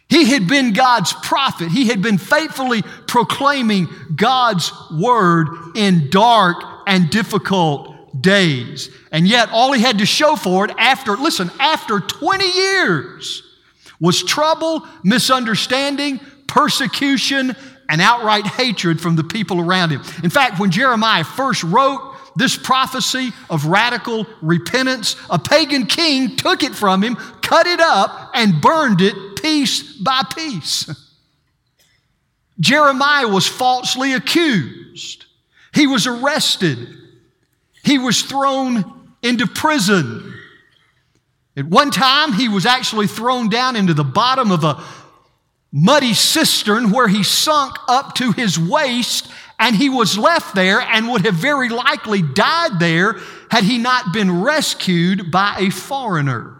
He 0.07 0.25
had 0.25 0.47
been 0.47 0.73
God's 0.73 1.13
prophet. 1.13 1.69
He 1.69 1.87
had 1.87 2.01
been 2.01 2.17
faithfully 2.17 2.83
proclaiming 3.07 3.87
God's 4.15 4.71
word 4.91 5.47
in 5.75 6.09
dark 6.09 6.57
and 6.87 7.09
difficult 7.09 8.21
days. 8.21 8.89
And 9.11 9.27
yet, 9.27 9.49
all 9.51 9.71
he 9.71 9.81
had 9.81 9.97
to 9.99 10.05
show 10.05 10.35
for 10.35 10.65
it 10.65 10.71
after, 10.77 11.17
listen, 11.17 11.49
after 11.59 11.99
20 11.99 12.49
years 12.49 13.43
was 13.99 14.23
trouble, 14.23 14.85
misunderstanding, 15.03 16.19
persecution, 16.47 17.55
and 17.89 18.01
outright 18.01 18.45
hatred 18.45 18.99
from 18.99 19.15
the 19.15 19.23
people 19.23 19.59
around 19.59 19.91
him. 19.91 20.01
In 20.23 20.29
fact, 20.29 20.59
when 20.59 20.71
Jeremiah 20.71 21.23
first 21.23 21.63
wrote 21.63 22.15
this 22.35 22.57
prophecy 22.57 23.31
of 23.49 23.65
radical 23.65 24.25
repentance, 24.41 25.15
a 25.29 25.39
pagan 25.39 25.85
king 25.85 26.35
took 26.35 26.63
it 26.63 26.75
from 26.75 27.03
him, 27.03 27.15
cut 27.41 27.65
it 27.67 27.79
up, 27.79 28.31
and 28.33 28.61
burned 28.61 29.01
it 29.01 29.41
piece 29.41 29.97
by 29.97 30.23
piece. 30.35 30.89
Jeremiah 32.59 33.27
was 33.27 33.47
falsely 33.47 34.13
accused. 34.13 35.25
He 35.73 35.87
was 35.87 36.07
arrested. 36.07 36.77
He 37.83 37.97
was 37.97 38.21
thrown 38.21 39.09
into 39.21 39.45
prison. 39.47 40.33
At 41.57 41.65
one 41.65 41.91
time, 41.91 42.33
he 42.33 42.49
was 42.49 42.65
actually 42.65 43.07
thrown 43.07 43.49
down 43.49 43.75
into 43.75 43.93
the 43.93 44.03
bottom 44.03 44.51
of 44.51 44.63
a 44.63 44.83
muddy 45.77 46.13
cistern 46.13 46.89
where 46.89 47.09
he 47.09 47.21
sunk 47.21 47.75
up 47.89 48.15
to 48.15 48.31
his 48.31 48.57
waist 48.57 49.29
and 49.59 49.75
he 49.75 49.89
was 49.89 50.17
left 50.17 50.55
there 50.55 50.79
and 50.79 51.09
would 51.09 51.25
have 51.25 51.35
very 51.35 51.67
likely 51.67 52.21
died 52.21 52.79
there 52.79 53.17
had 53.51 53.65
he 53.65 53.77
not 53.77 54.13
been 54.13 54.41
rescued 54.41 55.29
by 55.31 55.57
a 55.59 55.69
foreigner. 55.69 56.57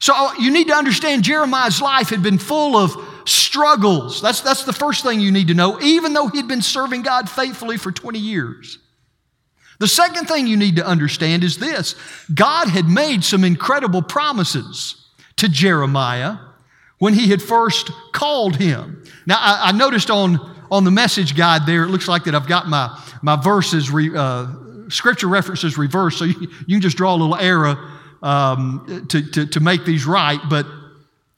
So 0.00 0.14
uh, 0.16 0.34
you 0.40 0.50
need 0.50 0.66
to 0.66 0.74
understand 0.74 1.22
Jeremiah's 1.22 1.80
life 1.80 2.08
had 2.08 2.24
been 2.24 2.38
full 2.38 2.76
of 2.76 2.96
struggles. 3.24 4.20
That's, 4.20 4.40
that's 4.40 4.64
the 4.64 4.72
first 4.72 5.04
thing 5.04 5.20
you 5.20 5.30
need 5.30 5.46
to 5.46 5.54
know, 5.54 5.80
even 5.80 6.14
though 6.14 6.26
he'd 6.26 6.48
been 6.48 6.62
serving 6.62 7.02
God 7.02 7.30
faithfully 7.30 7.76
for 7.76 7.92
20 7.92 8.18
years. 8.18 8.80
The 9.78 9.86
second 9.86 10.26
thing 10.26 10.48
you 10.48 10.56
need 10.56 10.74
to 10.76 10.86
understand 10.86 11.44
is 11.44 11.58
this 11.58 11.94
God 12.34 12.66
had 12.66 12.86
made 12.86 13.22
some 13.22 13.44
incredible 13.44 14.02
promises 14.02 15.06
to 15.36 15.48
Jeremiah 15.48 16.38
when 16.98 17.14
he 17.14 17.28
had 17.28 17.40
first 17.40 17.90
called 18.12 18.56
him. 18.56 19.04
Now, 19.26 19.36
I, 19.38 19.68
I 19.68 19.72
noticed 19.72 20.10
on, 20.10 20.38
on 20.70 20.84
the 20.84 20.90
message 20.90 21.36
guide 21.36 21.66
there, 21.66 21.84
it 21.84 21.88
looks 21.88 22.08
like 22.08 22.24
that 22.24 22.34
I've 22.34 22.48
got 22.48 22.68
my, 22.68 22.98
my 23.22 23.36
verses, 23.36 23.90
re, 23.90 24.10
uh, 24.14 24.46
scripture 24.88 25.28
references 25.28 25.78
reversed, 25.78 26.18
so 26.18 26.24
you, 26.24 26.34
you, 26.66 26.76
can 26.76 26.80
just 26.80 26.96
draw 26.96 27.14
a 27.14 27.16
little 27.16 27.36
arrow 27.36 27.76
um, 28.22 29.06
to, 29.08 29.22
to, 29.30 29.46
to 29.46 29.60
make 29.60 29.84
these 29.84 30.06
right. 30.06 30.40
But, 30.48 30.66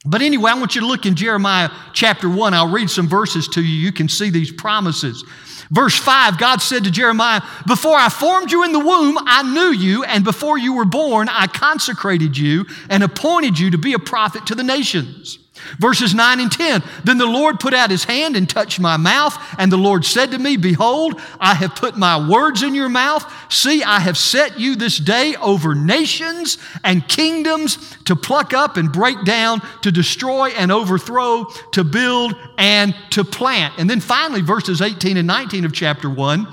but 0.05 0.21
anyway, 0.21 0.51
I 0.51 0.55
want 0.55 0.75
you 0.75 0.81
to 0.81 0.87
look 0.87 1.05
in 1.05 1.15
Jeremiah 1.15 1.69
chapter 1.93 2.29
1. 2.29 2.53
I'll 2.53 2.71
read 2.71 2.89
some 2.89 3.07
verses 3.07 3.47
to 3.49 3.61
you. 3.61 3.75
You 3.75 3.91
can 3.91 4.09
see 4.09 4.29
these 4.29 4.51
promises. 4.51 5.23
Verse 5.69 5.97
5, 5.97 6.37
God 6.37 6.61
said 6.61 6.83
to 6.83 6.91
Jeremiah, 6.91 7.41
Before 7.65 7.95
I 7.95 8.09
formed 8.09 8.51
you 8.51 8.65
in 8.65 8.73
the 8.73 8.79
womb, 8.79 9.17
I 9.21 9.43
knew 9.43 9.71
you, 9.71 10.03
and 10.03 10.23
before 10.23 10.57
you 10.57 10.73
were 10.73 10.85
born, 10.85 11.29
I 11.29 11.47
consecrated 11.47 12.37
you 12.37 12.65
and 12.89 13.03
appointed 13.03 13.57
you 13.57 13.71
to 13.71 13.77
be 13.77 13.93
a 13.93 13.99
prophet 13.99 14.45
to 14.47 14.55
the 14.55 14.63
nations. 14.63 15.39
Verses 15.77 16.13
9 16.13 16.39
and 16.39 16.51
10. 16.51 16.83
Then 17.03 17.17
the 17.17 17.25
Lord 17.25 17.59
put 17.59 17.73
out 17.73 17.89
his 17.89 18.03
hand 18.03 18.35
and 18.35 18.49
touched 18.49 18.79
my 18.79 18.97
mouth, 18.97 19.37
and 19.57 19.71
the 19.71 19.77
Lord 19.77 20.05
said 20.05 20.31
to 20.31 20.39
me, 20.39 20.57
Behold, 20.57 21.19
I 21.39 21.53
have 21.53 21.75
put 21.75 21.97
my 21.97 22.29
words 22.29 22.63
in 22.63 22.75
your 22.75 22.89
mouth. 22.89 23.25
See, 23.51 23.83
I 23.83 23.99
have 23.99 24.17
set 24.17 24.59
you 24.59 24.75
this 24.75 24.97
day 24.97 25.35
over 25.35 25.75
nations 25.75 26.57
and 26.83 27.07
kingdoms 27.07 27.95
to 28.05 28.15
pluck 28.15 28.53
up 28.53 28.77
and 28.77 28.91
break 28.91 29.23
down, 29.23 29.61
to 29.81 29.91
destroy 29.91 30.49
and 30.49 30.71
overthrow, 30.71 31.45
to 31.73 31.83
build 31.83 32.35
and 32.57 32.95
to 33.11 33.23
plant. 33.23 33.75
And 33.77 33.89
then 33.89 33.99
finally, 33.99 34.41
verses 34.41 34.81
18 34.81 35.17
and 35.17 35.27
19 35.27 35.65
of 35.65 35.73
chapter 35.73 36.09
1. 36.09 36.47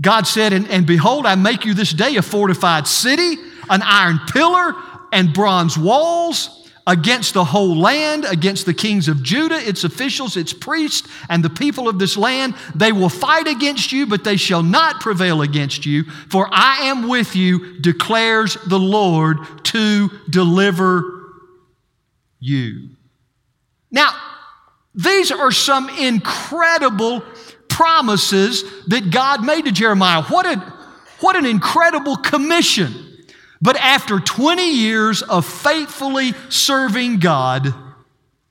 God 0.00 0.26
said, 0.26 0.52
and, 0.52 0.68
and 0.68 0.86
behold, 0.86 1.26
I 1.26 1.34
make 1.34 1.64
you 1.64 1.74
this 1.74 1.92
day 1.92 2.16
a 2.16 2.22
fortified 2.22 2.86
city, 2.86 3.36
an 3.68 3.82
iron 3.82 4.18
pillar, 4.32 4.74
and 5.12 5.34
bronze 5.34 5.76
walls 5.76 6.59
against 6.90 7.34
the 7.34 7.44
whole 7.44 7.76
land, 7.76 8.24
against 8.24 8.66
the 8.66 8.74
kings 8.74 9.06
of 9.06 9.22
Judah, 9.22 9.54
its 9.56 9.84
officials, 9.84 10.36
its 10.36 10.52
priests, 10.52 11.08
and 11.28 11.44
the 11.44 11.48
people 11.48 11.88
of 11.88 12.00
this 12.00 12.16
land. 12.16 12.52
They 12.74 12.90
will 12.90 13.08
fight 13.08 13.46
against 13.46 13.92
you, 13.92 14.06
but 14.06 14.24
they 14.24 14.36
shall 14.36 14.64
not 14.64 15.00
prevail 15.00 15.40
against 15.40 15.86
you, 15.86 16.02
for 16.28 16.48
I 16.50 16.88
am 16.88 17.06
with 17.06 17.36
you, 17.36 17.78
declares 17.78 18.58
the 18.66 18.78
Lord, 18.78 19.38
to 19.66 20.10
deliver 20.28 21.30
you. 22.40 22.88
Now, 23.92 24.10
these 24.92 25.30
are 25.30 25.52
some 25.52 25.88
incredible 25.90 27.22
promises 27.68 28.64
that 28.88 29.12
God 29.12 29.44
made 29.44 29.66
to 29.66 29.70
Jeremiah. 29.72 30.22
What, 30.22 30.44
a, 30.44 30.56
what 31.20 31.36
an 31.36 31.46
incredible 31.46 32.16
commission. 32.16 33.09
But 33.62 33.76
after 33.76 34.18
20 34.18 34.74
years 34.74 35.22
of 35.22 35.44
faithfully 35.44 36.32
serving 36.48 37.18
God, 37.18 37.74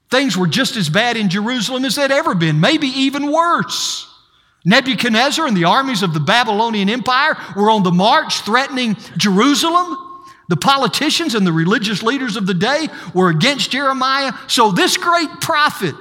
things 0.10 0.38
were 0.38 0.48
just 0.48 0.76
as 0.76 0.90
bad 0.90 1.18
in 1.18 1.30
Jerusalem 1.30 1.86
as 1.86 1.96
they'd 1.96 2.12
ever 2.12 2.36
been, 2.36 2.60
maybe 2.60 2.88
even 2.88 3.32
worse. 3.32 4.06
Nebuchadnezzar 4.66 5.48
and 5.48 5.56
the 5.56 5.64
armies 5.64 6.04
of 6.04 6.14
the 6.14 6.20
Babylonian 6.20 6.90
Empire 6.90 7.38
were 7.56 7.72
on 7.72 7.84
the 7.84 7.92
march 7.92 8.42
threatening 8.42 8.98
Jerusalem. 9.18 9.98
The 10.50 10.58
politicians 10.58 11.36
and 11.36 11.46
the 11.46 11.54
religious 11.54 12.04
leaders 12.04 12.36
of 12.36 12.46
the 12.46 12.54
day 12.54 12.88
were 13.14 13.30
against 13.30 13.72
Jeremiah. 13.72 14.34
So, 14.48 14.72
this 14.72 14.98
great 14.98 15.30
prophet, 15.42 15.96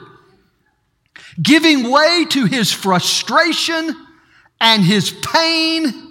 giving 1.40 1.90
way 1.90 2.24
to 2.30 2.46
his 2.46 2.72
frustration 2.72 3.94
and 4.60 4.82
his 4.82 5.10
pain, 5.10 6.07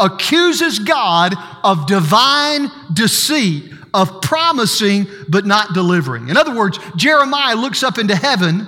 accuses 0.00 0.78
God 0.78 1.34
of 1.62 1.86
divine 1.86 2.70
deceit, 2.92 3.72
of 3.92 4.22
promising 4.22 5.06
but 5.28 5.46
not 5.46 5.74
delivering. 5.74 6.28
In 6.28 6.36
other 6.36 6.54
words, 6.54 6.78
Jeremiah 6.96 7.56
looks 7.56 7.82
up 7.82 7.98
into 7.98 8.16
heaven 8.16 8.66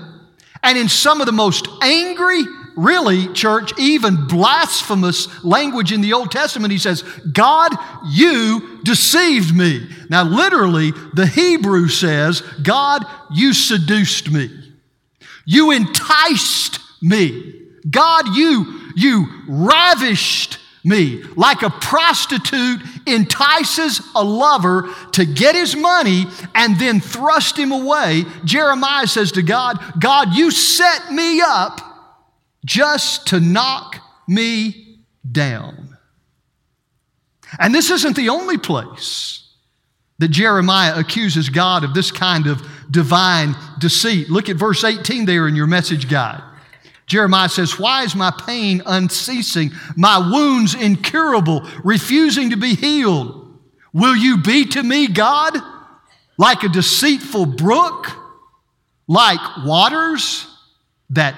and 0.62 0.78
in 0.78 0.88
some 0.88 1.20
of 1.20 1.26
the 1.26 1.32
most 1.32 1.66
angry, 1.82 2.42
really, 2.76 3.32
church, 3.32 3.72
even 3.78 4.26
blasphemous 4.28 5.44
language 5.44 5.92
in 5.92 6.00
the 6.00 6.12
Old 6.12 6.30
Testament, 6.30 6.70
he 6.70 6.78
says, 6.78 7.02
God, 7.32 7.72
you 8.08 8.80
deceived 8.84 9.54
me. 9.54 9.88
Now, 10.08 10.22
literally, 10.22 10.92
the 11.14 11.26
Hebrew 11.26 11.88
says, 11.88 12.42
God, 12.62 13.04
you 13.32 13.52
seduced 13.52 14.30
me. 14.30 14.50
You 15.44 15.72
enticed 15.72 16.78
me. 17.02 17.60
God, 17.90 18.36
you, 18.36 18.92
you 18.94 19.26
ravished 19.48 20.58
me. 20.84 21.22
Like 21.36 21.62
a 21.62 21.70
prostitute 21.70 22.80
entices 23.06 24.00
a 24.14 24.24
lover 24.24 24.92
to 25.12 25.24
get 25.24 25.54
his 25.54 25.76
money 25.76 26.24
and 26.54 26.78
then 26.78 27.00
thrust 27.00 27.58
him 27.58 27.72
away, 27.72 28.24
Jeremiah 28.44 29.06
says 29.06 29.32
to 29.32 29.42
God, 29.42 29.78
God, 30.00 30.34
you 30.34 30.50
set 30.50 31.12
me 31.12 31.40
up 31.40 31.80
just 32.64 33.28
to 33.28 33.40
knock 33.40 33.96
me 34.28 34.98
down. 35.30 35.96
And 37.58 37.74
this 37.74 37.90
isn't 37.90 38.16
the 38.16 38.30
only 38.30 38.58
place 38.58 39.42
that 40.18 40.28
Jeremiah 40.28 40.98
accuses 40.98 41.48
God 41.48 41.84
of 41.84 41.94
this 41.94 42.10
kind 42.10 42.46
of 42.46 42.66
divine 42.90 43.56
deceit. 43.78 44.30
Look 44.30 44.48
at 44.48 44.56
verse 44.56 44.84
18 44.84 45.26
there 45.26 45.48
in 45.48 45.56
your 45.56 45.66
message 45.66 46.08
guide. 46.08 46.42
Jeremiah 47.06 47.48
says, 47.48 47.78
Why 47.78 48.04
is 48.04 48.14
my 48.14 48.30
pain 48.46 48.82
unceasing, 48.86 49.72
my 49.96 50.18
wounds 50.18 50.74
incurable, 50.74 51.66
refusing 51.84 52.50
to 52.50 52.56
be 52.56 52.74
healed? 52.74 53.58
Will 53.92 54.16
you 54.16 54.38
be 54.38 54.64
to 54.66 54.82
me, 54.82 55.08
God, 55.08 55.56
like 56.38 56.62
a 56.62 56.68
deceitful 56.68 57.46
brook, 57.46 58.06
like 59.06 59.40
waters 59.64 60.46
that 61.10 61.34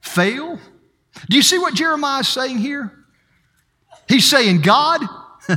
fail? 0.00 0.58
Do 1.28 1.36
you 1.36 1.42
see 1.42 1.58
what 1.58 1.74
Jeremiah 1.74 2.20
is 2.20 2.28
saying 2.28 2.58
here? 2.58 2.92
He's 4.08 4.28
saying, 4.28 4.60
God, 4.60 5.02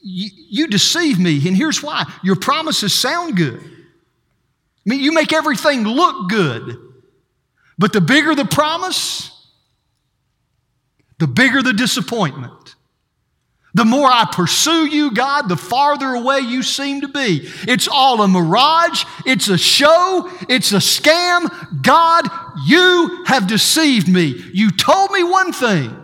you 0.00 0.66
deceive 0.66 1.18
me, 1.18 1.46
and 1.46 1.56
here's 1.56 1.82
why. 1.82 2.04
Your 2.22 2.36
promises 2.36 2.92
sound 2.92 3.36
good. 3.36 3.60
I 3.60 4.90
mean, 4.90 5.00
you 5.00 5.12
make 5.12 5.32
everything 5.32 5.84
look 5.84 6.28
good. 6.30 6.87
But 7.78 7.92
the 7.92 8.00
bigger 8.00 8.34
the 8.34 8.44
promise, 8.44 9.30
the 11.18 11.26
bigger 11.26 11.62
the 11.62 11.72
disappointment. 11.72 12.74
The 13.74 13.84
more 13.84 14.08
I 14.08 14.26
pursue 14.32 14.86
you, 14.86 15.12
God, 15.12 15.48
the 15.48 15.56
farther 15.56 16.14
away 16.14 16.40
you 16.40 16.62
seem 16.62 17.02
to 17.02 17.08
be. 17.08 17.48
It's 17.68 17.86
all 17.86 18.22
a 18.22 18.28
mirage. 18.28 19.04
It's 19.24 19.48
a 19.48 19.58
show. 19.58 20.28
It's 20.48 20.72
a 20.72 20.78
scam. 20.78 21.82
God, 21.82 22.26
you 22.66 23.24
have 23.26 23.46
deceived 23.46 24.08
me. 24.08 24.34
You 24.52 24.70
told 24.70 25.12
me 25.12 25.22
one 25.22 25.52
thing, 25.52 25.94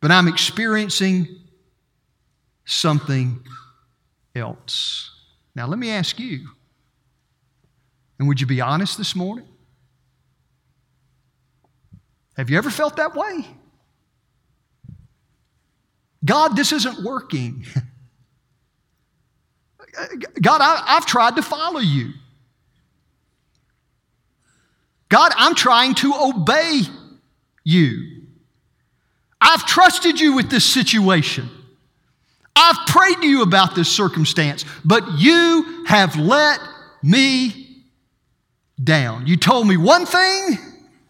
but 0.00 0.10
I'm 0.10 0.26
experiencing 0.26 1.28
something 2.64 3.40
else. 4.34 5.10
Now, 5.54 5.66
let 5.66 5.78
me 5.78 5.90
ask 5.90 6.18
you 6.18 6.48
and 8.18 8.28
would 8.28 8.40
you 8.40 8.46
be 8.46 8.60
honest 8.60 8.98
this 8.98 9.16
morning? 9.16 9.46
Have 12.36 12.50
you 12.50 12.58
ever 12.58 12.70
felt 12.70 12.96
that 12.96 13.14
way? 13.14 13.46
God, 16.24 16.56
this 16.56 16.72
isn't 16.72 17.04
working. 17.04 17.66
God, 20.40 20.60
I, 20.60 20.94
have 20.94 21.06
tried 21.06 21.36
to 21.36 21.42
follow 21.42 21.80
you. 21.80 22.12
God, 25.08 25.32
I'm 25.36 25.54
trying 25.54 25.94
to 25.96 26.12
obey 26.14 26.80
you. 27.62 28.22
I've 29.40 29.64
trusted 29.66 30.18
you 30.18 30.34
with 30.34 30.50
this 30.50 30.64
situation. 30.64 31.48
I've 32.56 32.86
prayed 32.86 33.20
to 33.20 33.26
you 33.28 33.42
about 33.42 33.74
this 33.74 33.88
circumstance, 33.88 34.64
but 34.84 35.18
you 35.18 35.84
have 35.86 36.16
let 36.16 36.58
me 37.02 37.63
down. 38.82 39.26
You 39.26 39.36
told 39.36 39.66
me 39.66 39.76
one 39.76 40.06
thing, 40.06 40.58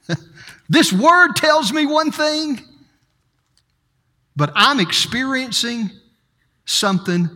this 0.69 0.93
word 0.93 1.35
tells 1.37 1.73
me 1.73 1.87
one 1.87 2.11
thing, 2.11 2.61
but 4.37 4.53
I'm 4.55 4.81
experiencing 4.81 5.91
something 6.65 7.29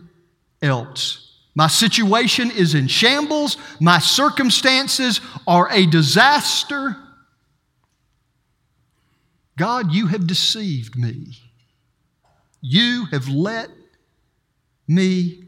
else. 0.61 1.25
My 1.55 1.67
situation 1.67 2.51
is 2.51 2.75
in 2.75 2.87
shambles, 2.87 3.57
my 3.79 3.99
circumstances 3.99 5.19
are 5.47 5.69
a 5.71 5.85
disaster. 5.85 6.95
God, 9.57 9.91
you 9.91 10.07
have 10.07 10.25
deceived 10.25 10.97
me. 10.97 11.33
You 12.61 13.07
have 13.11 13.27
let 13.27 13.69
me 14.87 15.43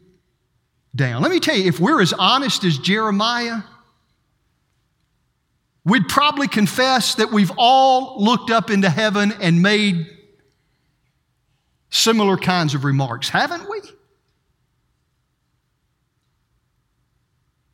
down. 0.95 1.21
Let 1.21 1.31
me 1.31 1.39
tell 1.39 1.55
you, 1.55 1.65
if 1.67 1.79
we're 1.79 2.01
as 2.01 2.13
honest 2.13 2.63
as 2.63 2.77
Jeremiah, 2.77 3.61
we'd 5.85 6.07
probably 6.07 6.47
confess 6.47 7.15
that 7.15 7.31
we've 7.31 7.51
all 7.57 8.23
looked 8.23 8.51
up 8.51 8.69
into 8.69 8.89
heaven 8.89 9.33
and 9.41 9.61
made 9.61 10.07
similar 11.89 12.37
kinds 12.37 12.73
of 12.73 12.85
remarks, 12.85 13.29
haven't 13.29 13.69
we? 13.69 13.79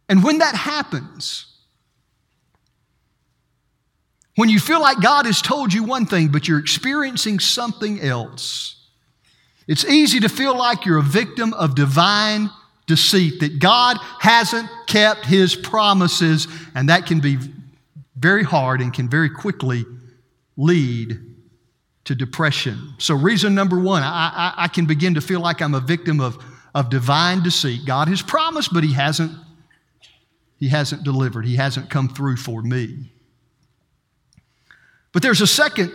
And 0.10 0.24
when 0.24 0.38
that 0.38 0.56
happens, 0.56 1.46
when 4.36 4.50
you 4.50 4.60
feel 4.60 4.80
like 4.80 5.02
God 5.02 5.26
has 5.26 5.42
told 5.42 5.74
you 5.74 5.84
one 5.84 6.06
thing, 6.06 6.30
but 6.30 6.48
you're 6.48 6.60
experiencing 6.60 7.40
something 7.40 8.00
else, 8.00 8.76
it's 9.68 9.84
easy 9.84 10.22
to 10.22 10.30
feel 10.30 10.58
like 10.58 10.86
you're 10.86 11.00
a 11.00 11.04
victim 11.04 11.54
of 11.54 11.76
divine 11.76 12.50
deceit, 12.86 13.42
that 13.42 13.60
God 13.60 13.98
hasn't 14.20 14.70
kept 14.88 15.26
his 15.26 15.56
promises, 15.56 16.48
and 16.74 16.88
that 16.88 17.06
can 17.06 17.20
be 17.20 17.38
very 18.18 18.44
hard 18.44 18.82
and 18.82 18.94
can 18.94 19.08
very 19.08 19.30
quickly 19.30 19.86
lead 20.56 21.20
to 22.06 22.16
depression. 22.16 22.94
So, 22.98 23.16
reason 23.16 23.54
number 23.54 23.80
one, 23.80 24.02
I, 24.02 24.54
I, 24.58 24.64
I, 24.64 24.68
can 24.70 24.86
begin 24.86 25.14
to 25.16 25.22
feel 25.22 25.42
like 25.42 25.62
I'm 25.62 25.74
a 25.74 25.80
victim 25.80 26.20
of, 26.20 26.38
of 26.74 26.90
divine 26.90 27.44
deceit. 27.44 27.86
God 27.86 28.08
has 28.08 28.22
promised, 28.22 28.74
but 28.74 28.84
He 28.84 28.94
hasn't, 28.94 29.34
He 30.58 30.70
hasn't 30.70 31.04
delivered. 31.04 31.46
He 31.46 31.56
hasn't 31.56 31.90
come 31.90 32.10
through 32.10 32.38
for 32.38 32.62
me. 32.62 33.12
But 35.12 35.22
there's 35.22 35.42
a 35.42 35.48
second 35.48 35.92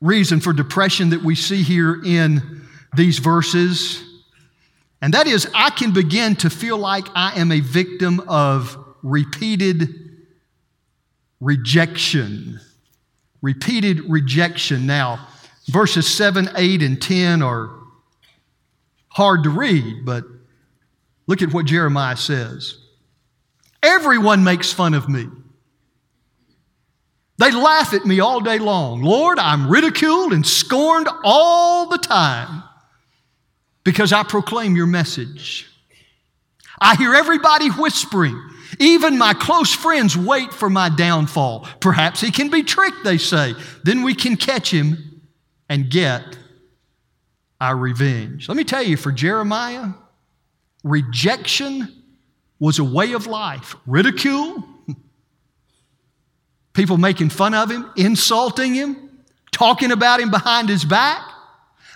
reason 0.00 0.40
for 0.40 0.52
depression 0.52 1.10
that 1.10 1.22
we 1.22 1.34
see 1.34 1.62
here 1.62 2.00
in 2.04 2.62
these 2.96 3.18
verses, 3.18 4.02
and 5.02 5.14
that 5.14 5.26
is 5.26 5.48
I 5.54 5.70
can 5.70 5.92
begin 5.92 6.36
to 6.36 6.50
feel 6.50 6.78
like 6.78 7.06
I 7.14 7.38
am 7.40 7.52
a 7.52 7.60
victim 7.60 8.20
of 8.28 8.78
repeated 9.02 10.09
rejection. 11.40 12.60
repeated 13.42 14.00
rejection. 14.10 14.86
Now, 14.86 15.26
verses 15.68 16.06
7, 16.06 16.50
8, 16.54 16.82
and 16.82 17.00
10 17.00 17.42
are 17.42 17.70
hard 19.08 19.44
to 19.44 19.50
read, 19.50 20.04
but 20.04 20.24
look 21.26 21.42
at 21.42 21.52
what 21.52 21.66
Jeremiah 21.66 22.16
says. 22.16 22.78
Everyone 23.82 24.44
makes 24.44 24.72
fun 24.72 24.92
of 24.94 25.08
me. 25.08 25.26
They 27.38 27.50
laugh 27.50 27.94
at 27.94 28.04
me 28.04 28.20
all 28.20 28.40
day 28.40 28.58
long. 28.58 29.00
Lord, 29.00 29.38
I'm 29.38 29.70
ridiculed 29.70 30.34
and 30.34 30.46
scorned 30.46 31.08
all 31.24 31.88
the 31.88 31.96
time 31.96 32.62
because 33.82 34.12
I 34.12 34.22
proclaim 34.22 34.76
your 34.76 34.86
message. 34.86 35.66
I 36.78 36.96
hear 36.96 37.14
everybody 37.14 37.68
whispering. 37.68 38.38
Even 38.78 39.18
my 39.18 39.34
close 39.34 39.72
friends 39.74 40.16
wait 40.16 40.52
for 40.52 40.70
my 40.70 40.88
downfall. 40.88 41.66
Perhaps 41.80 42.20
he 42.20 42.30
can 42.30 42.48
be 42.48 42.62
tricked, 42.62 43.04
they 43.04 43.18
say. 43.18 43.54
Then 43.82 44.02
we 44.02 44.14
can 44.14 44.36
catch 44.36 44.72
him 44.72 45.22
and 45.68 45.90
get 45.90 46.38
our 47.60 47.76
revenge. 47.76 48.48
Let 48.48 48.56
me 48.56 48.64
tell 48.64 48.82
you, 48.82 48.96
for 48.96 49.12
Jeremiah, 49.12 49.88
rejection 50.84 52.02
was 52.58 52.78
a 52.78 52.84
way 52.84 53.12
of 53.12 53.26
life. 53.26 53.76
Ridicule, 53.86 54.64
People 56.72 56.96
making 56.96 57.30
fun 57.30 57.52
of 57.54 57.70
him, 57.70 57.90
insulting 57.96 58.74
him, 58.74 59.10
talking 59.50 59.90
about 59.90 60.20
him 60.20 60.30
behind 60.30 60.68
his 60.68 60.84
back. 60.84 61.20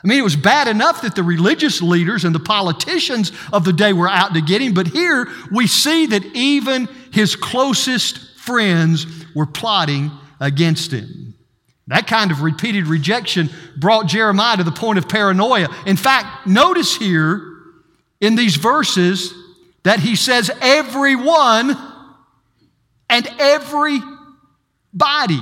I 0.04 0.06
mean, 0.06 0.18
it 0.18 0.22
was 0.22 0.36
bad 0.36 0.68
enough 0.68 1.00
that 1.00 1.14
the 1.14 1.22
religious 1.22 1.80
leaders 1.80 2.26
and 2.26 2.34
the 2.34 2.40
politicians 2.40 3.32
of 3.54 3.64
the 3.64 3.72
day 3.72 3.94
were 3.94 4.08
out 4.08 4.34
to 4.34 4.42
get 4.42 4.60
him, 4.60 4.74
but 4.74 4.86
here 4.88 5.28
we 5.50 5.66
see 5.66 6.04
that 6.06 6.22
even 6.34 6.88
his 7.10 7.34
closest 7.36 8.38
friends 8.38 9.06
were 9.34 9.46
plotting 9.46 10.10
against 10.40 10.92
him. 10.92 11.34
That 11.86 12.06
kind 12.06 12.30
of 12.30 12.42
repeated 12.42 12.86
rejection 12.86 13.48
brought 13.78 14.06
Jeremiah 14.06 14.58
to 14.58 14.62
the 14.64 14.72
point 14.72 14.98
of 14.98 15.08
paranoia. 15.08 15.68
In 15.86 15.96
fact, 15.96 16.46
notice 16.46 16.94
here 16.96 17.42
in 18.20 18.36
these 18.36 18.56
verses 18.56 19.32
that 19.84 20.00
he 20.00 20.16
says, 20.16 20.50
everyone 20.60 21.76
and 23.08 23.28
every 23.38 24.00
body. 24.92 25.40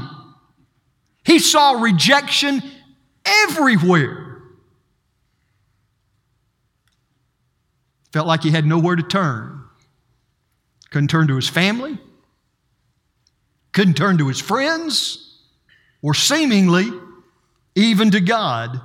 He 1.24 1.40
saw 1.40 1.80
rejection 1.80 2.62
everywhere. 3.24 4.21
Felt 8.12 8.26
like 8.26 8.42
he 8.42 8.50
had 8.50 8.66
nowhere 8.66 8.96
to 8.96 9.02
turn. 9.02 9.64
Couldn't 10.90 11.08
turn 11.08 11.28
to 11.28 11.36
his 11.36 11.48
family, 11.48 11.98
couldn't 13.72 13.94
turn 13.94 14.18
to 14.18 14.28
his 14.28 14.40
friends, 14.40 15.40
or 16.02 16.12
seemingly 16.12 16.90
even 17.74 18.10
to 18.10 18.20
God 18.20 18.80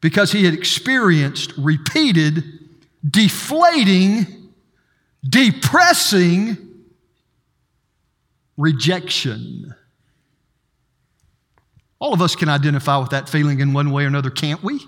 because 0.00 0.32
he 0.32 0.44
had 0.44 0.54
experienced 0.54 1.52
repeated, 1.58 2.42
deflating, 3.08 4.52
depressing 5.28 6.56
rejection. 8.56 9.74
All 11.98 12.14
of 12.14 12.22
us 12.22 12.36
can 12.36 12.48
identify 12.48 12.96
with 12.98 13.10
that 13.10 13.28
feeling 13.28 13.60
in 13.60 13.72
one 13.72 13.90
way 13.90 14.04
or 14.04 14.06
another, 14.06 14.30
can't 14.30 14.62
we? 14.62 14.80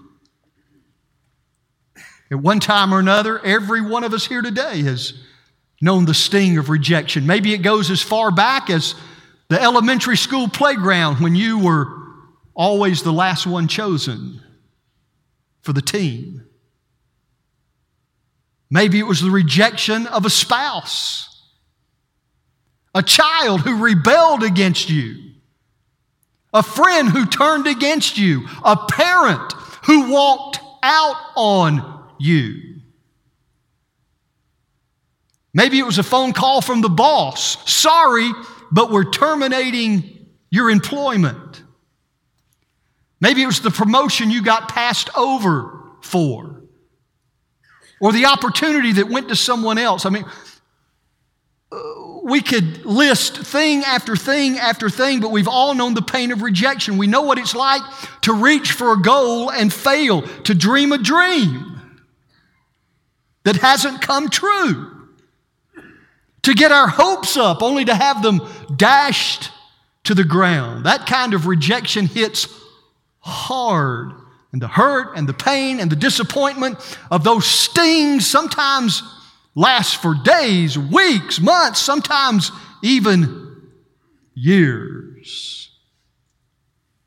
At 2.30 2.38
one 2.38 2.60
time 2.60 2.92
or 2.92 2.98
another, 2.98 3.44
every 3.44 3.80
one 3.80 4.04
of 4.04 4.12
us 4.12 4.26
here 4.26 4.42
today 4.42 4.82
has 4.82 5.14
known 5.80 6.04
the 6.04 6.14
sting 6.14 6.58
of 6.58 6.68
rejection. 6.68 7.26
Maybe 7.26 7.52
it 7.52 7.58
goes 7.58 7.90
as 7.90 8.02
far 8.02 8.30
back 8.30 8.70
as 8.70 8.94
the 9.48 9.60
elementary 9.60 10.16
school 10.16 10.48
playground 10.48 11.20
when 11.20 11.34
you 11.34 11.58
were 11.58 11.86
always 12.54 13.02
the 13.02 13.12
last 13.12 13.46
one 13.46 13.68
chosen 13.68 14.40
for 15.60 15.72
the 15.72 15.82
team. 15.82 16.46
Maybe 18.70 18.98
it 18.98 19.06
was 19.06 19.20
the 19.20 19.30
rejection 19.30 20.08
of 20.08 20.24
a 20.24 20.30
spouse, 20.30 21.48
a 22.94 23.02
child 23.02 23.60
who 23.60 23.82
rebelled 23.82 24.42
against 24.42 24.90
you 24.90 25.26
a 26.56 26.62
friend 26.62 27.10
who 27.10 27.26
turned 27.26 27.66
against 27.66 28.16
you, 28.16 28.48
a 28.64 28.76
parent 28.76 29.52
who 29.84 30.10
walked 30.10 30.58
out 30.82 31.16
on 31.36 31.95
you. 32.18 32.80
Maybe 35.54 35.78
it 35.78 35.86
was 35.86 35.96
a 35.96 36.02
phone 36.02 36.34
call 36.34 36.60
from 36.60 36.82
the 36.82 36.90
boss. 36.90 37.70
Sorry, 37.70 38.30
but 38.70 38.90
we're 38.90 39.10
terminating 39.10 40.26
your 40.50 40.70
employment. 40.70 41.62
Maybe 43.22 43.42
it 43.42 43.46
was 43.46 43.60
the 43.60 43.70
promotion 43.70 44.30
you 44.30 44.42
got 44.42 44.68
passed 44.68 45.08
over 45.16 45.80
for, 46.02 46.62
or 48.02 48.12
the 48.12 48.26
opportunity 48.26 48.92
that 48.92 49.08
went 49.08 49.30
to 49.30 49.36
someone 49.36 49.78
else. 49.78 50.04
I 50.04 50.10
mean, 50.10 50.26
we 52.22 52.42
could 52.42 52.84
list 52.84 53.38
thing 53.38 53.82
after 53.82 54.14
thing 54.14 54.58
after 54.58 54.90
thing, 54.90 55.20
but 55.20 55.30
we've 55.30 55.48
all 55.48 55.74
known 55.74 55.94
the 55.94 56.02
pain 56.02 56.32
of 56.32 56.42
rejection. 56.42 56.98
We 56.98 57.06
know 57.06 57.22
what 57.22 57.38
it's 57.38 57.54
like 57.54 57.80
to 58.22 58.34
reach 58.34 58.72
for 58.72 58.92
a 58.92 59.00
goal 59.00 59.50
and 59.50 59.72
fail, 59.72 60.20
to 60.42 60.54
dream 60.54 60.92
a 60.92 60.98
dream 60.98 61.75
that 63.46 63.54
hasn't 63.54 64.02
come 64.02 64.28
true, 64.28 64.90
to 66.42 66.52
get 66.52 66.72
our 66.72 66.88
hopes 66.88 67.36
up 67.36 67.62
only 67.62 67.84
to 67.84 67.94
have 67.94 68.20
them 68.20 68.40
dashed 68.74 69.52
to 70.02 70.16
the 70.16 70.24
ground. 70.24 70.84
That 70.84 71.06
kind 71.06 71.32
of 71.32 71.46
rejection 71.46 72.06
hits 72.06 72.48
hard. 73.20 74.10
And 74.50 74.60
the 74.60 74.66
hurt 74.66 75.16
and 75.16 75.28
the 75.28 75.32
pain 75.32 75.78
and 75.78 75.92
the 75.92 75.96
disappointment 75.96 76.78
of 77.08 77.22
those 77.22 77.46
stings 77.46 78.26
sometimes 78.26 79.04
lasts 79.54 79.94
for 79.94 80.16
days, 80.16 80.76
weeks, 80.76 81.38
months, 81.40 81.80
sometimes 81.80 82.50
even 82.82 83.70
years. 84.34 85.70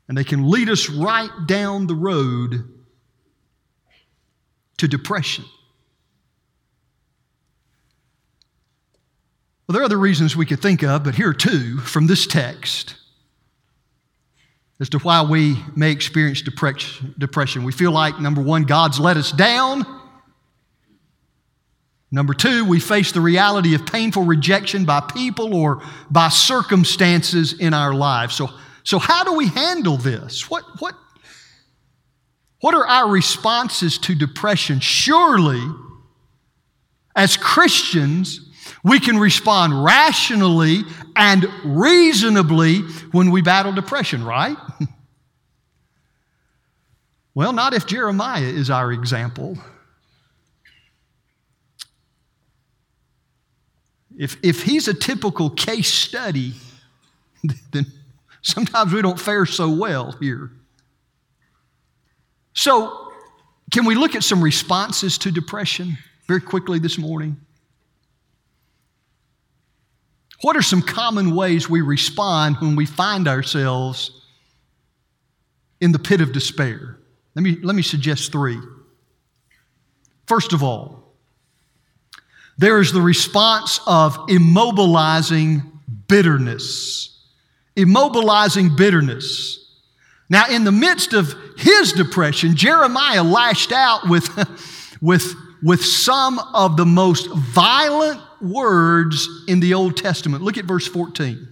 And 0.08 0.16
they 0.16 0.24
can 0.24 0.50
lead 0.50 0.70
us 0.70 0.88
right 0.88 1.30
down 1.46 1.86
the 1.86 1.94
road 1.94 2.66
to 4.78 4.88
depression. 4.88 5.44
Well, 9.70 9.74
there 9.74 9.82
are 9.82 9.84
other 9.84 10.00
reasons 10.00 10.34
we 10.34 10.46
could 10.46 10.60
think 10.60 10.82
of, 10.82 11.04
but 11.04 11.14
here 11.14 11.28
are 11.28 11.32
two 11.32 11.78
from 11.78 12.08
this 12.08 12.26
text 12.26 12.96
as 14.80 14.88
to 14.88 14.98
why 14.98 15.22
we 15.22 15.62
may 15.76 15.92
experience 15.92 16.42
depression. 16.42 17.62
We 17.62 17.70
feel 17.70 17.92
like, 17.92 18.18
number 18.18 18.42
one, 18.42 18.64
God's 18.64 18.98
let 18.98 19.16
us 19.16 19.30
down. 19.30 19.86
Number 22.10 22.34
two, 22.34 22.64
we 22.64 22.80
face 22.80 23.12
the 23.12 23.20
reality 23.20 23.76
of 23.76 23.86
painful 23.86 24.24
rejection 24.24 24.86
by 24.86 25.02
people 25.02 25.54
or 25.54 25.80
by 26.10 26.30
circumstances 26.30 27.52
in 27.52 27.72
our 27.72 27.94
lives. 27.94 28.34
So, 28.34 28.50
so 28.82 28.98
how 28.98 29.22
do 29.22 29.34
we 29.34 29.46
handle 29.46 29.98
this? 29.98 30.50
What, 30.50 30.64
what, 30.80 30.96
what 32.58 32.74
are 32.74 32.88
our 32.88 33.08
responses 33.08 33.98
to 33.98 34.16
depression? 34.16 34.80
Surely, 34.80 35.62
as 37.14 37.36
Christians, 37.36 38.49
we 38.82 38.98
can 38.98 39.18
respond 39.18 39.84
rationally 39.84 40.82
and 41.16 41.46
reasonably 41.64 42.78
when 43.12 43.30
we 43.30 43.42
battle 43.42 43.72
depression, 43.72 44.24
right? 44.24 44.56
well, 47.34 47.52
not 47.52 47.74
if 47.74 47.86
Jeremiah 47.86 48.42
is 48.42 48.70
our 48.70 48.92
example. 48.92 49.58
If, 54.16 54.36
if 54.42 54.62
he's 54.62 54.88
a 54.88 54.94
typical 54.94 55.50
case 55.50 55.92
study, 55.92 56.54
then 57.72 57.86
sometimes 58.42 58.92
we 58.92 59.02
don't 59.02 59.20
fare 59.20 59.46
so 59.46 59.70
well 59.70 60.12
here. 60.20 60.50
So, 62.52 63.12
can 63.70 63.84
we 63.84 63.94
look 63.94 64.16
at 64.16 64.24
some 64.24 64.42
responses 64.42 65.16
to 65.18 65.30
depression 65.30 65.96
very 66.26 66.40
quickly 66.40 66.78
this 66.78 66.98
morning? 66.98 67.36
What 70.42 70.56
are 70.56 70.62
some 70.62 70.82
common 70.82 71.34
ways 71.34 71.68
we 71.68 71.82
respond 71.82 72.56
when 72.60 72.76
we 72.76 72.86
find 72.86 73.28
ourselves 73.28 74.22
in 75.80 75.92
the 75.92 75.98
pit 75.98 76.20
of 76.20 76.32
despair? 76.32 76.98
Let 77.34 77.42
me, 77.42 77.58
let 77.62 77.76
me 77.76 77.82
suggest 77.82 78.32
three. 78.32 78.58
First 80.26 80.52
of 80.52 80.62
all, 80.62 81.14
there 82.56 82.80
is 82.80 82.92
the 82.92 83.00
response 83.00 83.80
of 83.86 84.16
immobilizing 84.28 85.62
bitterness. 86.08 87.18
Immobilizing 87.76 88.76
bitterness. 88.76 89.58
Now, 90.28 90.48
in 90.48 90.64
the 90.64 90.72
midst 90.72 91.12
of 91.12 91.34
his 91.56 91.92
depression, 91.92 92.56
Jeremiah 92.56 93.24
lashed 93.24 93.72
out 93.72 94.08
with, 94.08 94.28
with, 95.00 95.34
with 95.62 95.84
some 95.84 96.38
of 96.54 96.76
the 96.76 96.86
most 96.86 97.28
violent 97.30 98.20
words 98.40 99.28
in 99.46 99.60
the 99.60 99.74
Old 99.74 99.96
Testament. 99.96 100.42
Look 100.42 100.56
at 100.56 100.64
verse 100.64 100.86
14. 100.86 101.46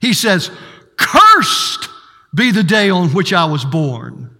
He 0.00 0.12
says, 0.12 0.50
Cursed 0.96 1.88
be 2.34 2.50
the 2.50 2.62
day 2.62 2.90
on 2.90 3.10
which 3.10 3.32
I 3.32 3.44
was 3.46 3.64
born. 3.64 4.36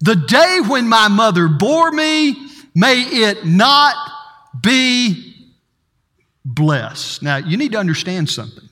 The 0.00 0.16
day 0.16 0.60
when 0.66 0.88
my 0.88 1.08
mother 1.08 1.48
bore 1.48 1.90
me, 1.90 2.36
may 2.74 3.00
it 3.02 3.44
not 3.44 3.94
be 4.62 5.34
blessed. 6.44 7.22
Now, 7.22 7.36
you 7.36 7.56
need 7.56 7.72
to 7.72 7.78
understand 7.78 8.28
something. 8.28 8.68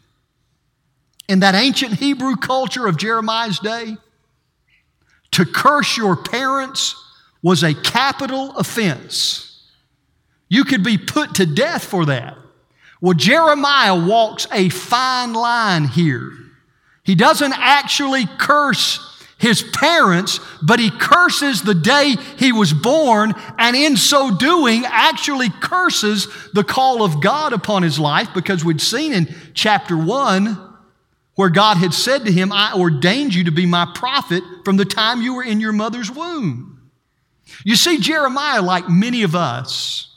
In 1.28 1.40
that 1.40 1.54
ancient 1.54 1.94
Hebrew 1.94 2.36
culture 2.36 2.86
of 2.86 2.96
Jeremiah's 2.96 3.58
day, 3.58 3.96
to 5.32 5.44
curse 5.44 5.96
your 5.96 6.16
parents 6.16 6.94
was 7.42 7.62
a 7.62 7.74
capital 7.74 8.56
offense. 8.56 9.62
You 10.48 10.64
could 10.64 10.82
be 10.82 10.98
put 10.98 11.36
to 11.36 11.46
death 11.46 11.84
for 11.84 12.06
that. 12.06 12.36
Well, 13.00 13.14
Jeremiah 13.14 13.98
walks 14.06 14.46
a 14.52 14.68
fine 14.70 15.32
line 15.32 15.84
here. 15.84 16.32
He 17.04 17.14
doesn't 17.14 17.54
actually 17.56 18.26
curse 18.38 19.04
his 19.38 19.62
parents, 19.62 20.40
but 20.62 20.80
he 20.80 20.90
curses 20.90 21.62
the 21.62 21.74
day 21.74 22.16
he 22.38 22.50
was 22.50 22.72
born, 22.72 23.34
and 23.56 23.76
in 23.76 23.96
so 23.96 24.36
doing, 24.36 24.82
actually 24.84 25.48
curses 25.48 26.26
the 26.54 26.64
call 26.64 27.04
of 27.04 27.22
God 27.22 27.52
upon 27.52 27.84
his 27.84 28.00
life 28.00 28.28
because 28.34 28.64
we'd 28.64 28.80
seen 28.80 29.12
in 29.12 29.34
chapter 29.54 29.96
1 29.96 30.64
where 31.36 31.50
God 31.50 31.76
had 31.76 31.94
said 31.94 32.24
to 32.24 32.32
him, 32.32 32.50
I 32.52 32.72
ordained 32.74 33.32
you 33.32 33.44
to 33.44 33.52
be 33.52 33.64
my 33.64 33.88
prophet 33.94 34.42
from 34.64 34.76
the 34.76 34.84
time 34.84 35.22
you 35.22 35.34
were 35.34 35.44
in 35.44 35.60
your 35.60 35.72
mother's 35.72 36.10
womb. 36.10 36.77
You 37.64 37.76
see, 37.76 37.98
Jeremiah, 37.98 38.62
like 38.62 38.88
many 38.88 39.22
of 39.22 39.34
us, 39.34 40.14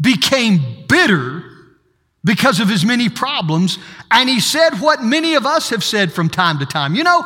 became 0.00 0.84
bitter 0.88 1.44
because 2.24 2.60
of 2.60 2.68
his 2.68 2.84
many 2.84 3.08
problems, 3.08 3.78
and 4.10 4.28
he 4.28 4.40
said 4.40 4.80
what 4.80 5.02
many 5.02 5.34
of 5.34 5.46
us 5.46 5.70
have 5.70 5.82
said 5.82 6.12
from 6.12 6.28
time 6.28 6.58
to 6.58 6.66
time. 6.66 6.94
You 6.94 7.04
know, 7.04 7.24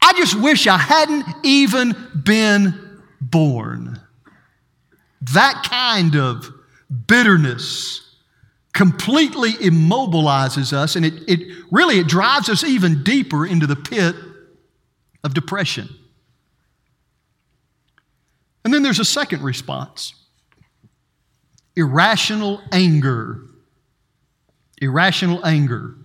I 0.00 0.12
just 0.16 0.38
wish 0.38 0.66
I 0.66 0.78
hadn't 0.78 1.24
even 1.42 1.96
been 2.22 3.00
born. 3.20 4.00
That 5.32 5.66
kind 5.68 6.14
of 6.14 6.52
bitterness 7.06 8.02
completely 8.74 9.52
immobilizes 9.52 10.72
us 10.72 10.96
and 10.96 11.06
it, 11.06 11.14
it 11.28 11.64
really 11.70 12.00
it 12.00 12.08
drives 12.08 12.48
us 12.48 12.64
even 12.64 13.04
deeper 13.04 13.46
into 13.46 13.68
the 13.68 13.76
pit 13.76 14.16
of 15.22 15.32
depression 15.32 15.88
and 18.64 18.72
then 18.72 18.82
there's 18.82 19.00
a 19.00 19.04
second 19.04 19.42
response. 19.42 20.14
Irrational 21.76 22.60
anger. 22.72 23.42
Irrational 24.80 25.44
anger. 25.44 25.96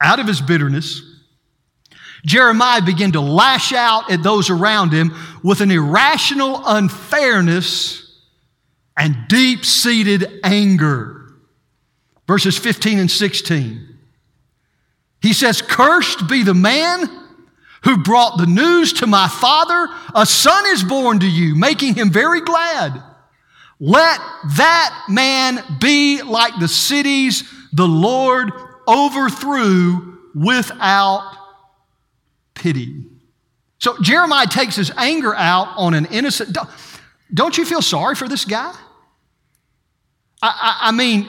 Out 0.00 0.18
of 0.18 0.26
his 0.26 0.40
bitterness 0.40 1.12
Jeremiah 2.24 2.82
began 2.82 3.12
to 3.12 3.20
lash 3.20 3.72
out 3.72 4.10
at 4.10 4.22
those 4.22 4.48
around 4.48 4.92
him 4.92 5.14
with 5.42 5.60
an 5.60 5.70
irrational 5.70 6.62
unfairness 6.64 8.20
and 8.96 9.16
deep 9.28 9.64
seated 9.64 10.40
anger. 10.44 11.34
Verses 12.28 12.56
15 12.56 13.00
and 13.00 13.10
16. 13.10 13.88
He 15.20 15.32
says, 15.32 15.62
Cursed 15.62 16.28
be 16.28 16.44
the 16.44 16.54
man 16.54 17.21
who 17.84 18.02
brought 18.02 18.38
the 18.38 18.46
news 18.46 18.92
to 18.94 19.06
my 19.06 19.28
father, 19.28 19.88
a 20.14 20.24
son 20.24 20.64
is 20.68 20.84
born 20.84 21.20
to 21.20 21.28
you, 21.28 21.54
making 21.54 21.94
him 21.94 22.10
very 22.10 22.40
glad. 22.40 23.02
Let 23.80 24.20
that 24.56 25.06
man 25.08 25.62
be 25.80 26.22
like 26.22 26.58
the 26.60 26.68
cities 26.68 27.42
the 27.72 27.88
Lord 27.88 28.52
overthrew 28.86 30.18
without 30.34 31.36
pity. 32.54 33.06
So 33.78 33.96
Jeremiah 34.00 34.46
takes 34.46 34.76
his 34.76 34.92
anger 34.96 35.34
out 35.34 35.68
on 35.76 35.94
an 35.94 36.06
innocent. 36.06 36.56
Don't 37.34 37.58
you 37.58 37.64
feel 37.64 37.82
sorry 37.82 38.14
for 38.14 38.28
this 38.28 38.44
guy? 38.44 38.72
I, 40.40 40.48
I, 40.48 40.78
I 40.88 40.92
mean, 40.92 41.26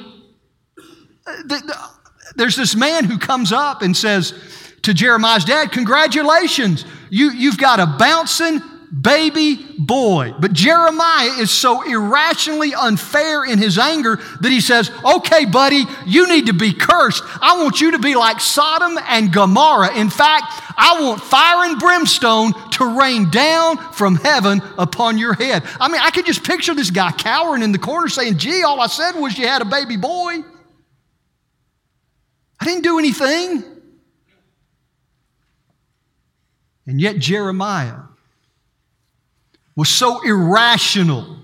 there's 2.35 2.55
this 2.55 2.75
man 2.75 3.05
who 3.05 3.17
comes 3.17 3.51
up 3.51 3.81
and 3.81 3.97
says 3.97 4.33
to 4.83 4.93
Jeremiah's 4.93 5.45
dad, 5.45 5.71
Congratulations, 5.71 6.85
you, 7.09 7.31
you've 7.31 7.57
got 7.57 7.79
a 7.79 7.85
bouncing 7.85 8.61
baby 9.01 9.55
boy. 9.77 10.33
But 10.39 10.53
Jeremiah 10.53 11.39
is 11.39 11.49
so 11.49 11.81
irrationally 11.81 12.73
unfair 12.75 13.43
in 13.43 13.57
his 13.57 13.77
anger 13.77 14.17
that 14.41 14.51
he 14.51 14.61
says, 14.61 14.91
Okay, 15.03 15.45
buddy, 15.45 15.85
you 16.05 16.27
need 16.27 16.47
to 16.47 16.53
be 16.53 16.73
cursed. 16.73 17.23
I 17.41 17.61
want 17.61 17.81
you 17.81 17.91
to 17.91 17.99
be 17.99 18.15
like 18.15 18.39
Sodom 18.39 18.99
and 19.07 19.33
Gomorrah. 19.33 19.97
In 19.97 20.09
fact, 20.09 20.45
I 20.77 21.01
want 21.01 21.21
fire 21.21 21.69
and 21.69 21.79
brimstone 21.79 22.53
to 22.71 22.99
rain 22.99 23.29
down 23.29 23.77
from 23.93 24.15
heaven 24.15 24.61
upon 24.77 25.17
your 25.17 25.33
head. 25.33 25.63
I 25.79 25.87
mean, 25.87 26.01
I 26.01 26.11
could 26.11 26.25
just 26.25 26.43
picture 26.43 26.73
this 26.73 26.91
guy 26.91 27.11
cowering 27.11 27.63
in 27.63 27.71
the 27.71 27.79
corner 27.79 28.07
saying, 28.09 28.37
Gee, 28.37 28.63
all 28.63 28.79
I 28.79 28.87
said 28.87 29.13
was 29.13 29.37
you 29.37 29.47
had 29.47 29.61
a 29.61 29.65
baby 29.65 29.97
boy. 29.97 30.37
I 32.59 32.65
didn't 32.65 32.83
do 32.83 32.99
anything. 32.99 33.72
And 36.85 36.99
yet, 36.99 37.17
Jeremiah 37.17 38.01
was 39.75 39.89
so 39.89 40.21
irrational 40.23 41.37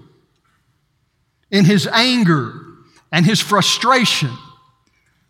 in 1.49 1.65
his 1.65 1.87
anger 1.87 2.53
and 3.11 3.25
his 3.25 3.39
frustration 3.39 4.31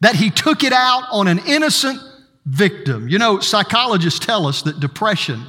that 0.01 0.15
he 0.15 0.29
took 0.29 0.63
it 0.63 0.73
out 0.73 1.03
on 1.11 1.27
an 1.27 1.39
innocent 1.47 1.99
victim. 2.45 3.07
You 3.07 3.19
know, 3.19 3.39
psychologists 3.39 4.19
tell 4.19 4.47
us 4.47 4.63
that 4.63 4.79
depression, 4.79 5.45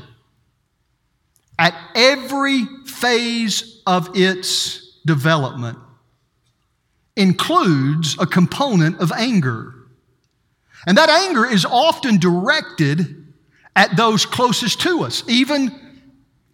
at 1.58 1.74
every 1.94 2.66
phase 2.86 3.82
of 3.86 4.10
its 4.14 4.98
development, 5.06 5.78
includes 7.16 8.16
a 8.18 8.26
component 8.26 9.00
of 9.00 9.12
anger. 9.12 9.74
And 10.86 10.96
that 10.96 11.08
anger 11.08 11.46
is 11.46 11.64
often 11.64 12.18
directed 12.18 13.19
at 13.76 13.96
those 13.96 14.26
closest 14.26 14.80
to 14.83 15.04
us, 15.04 15.22
even, 15.28 15.74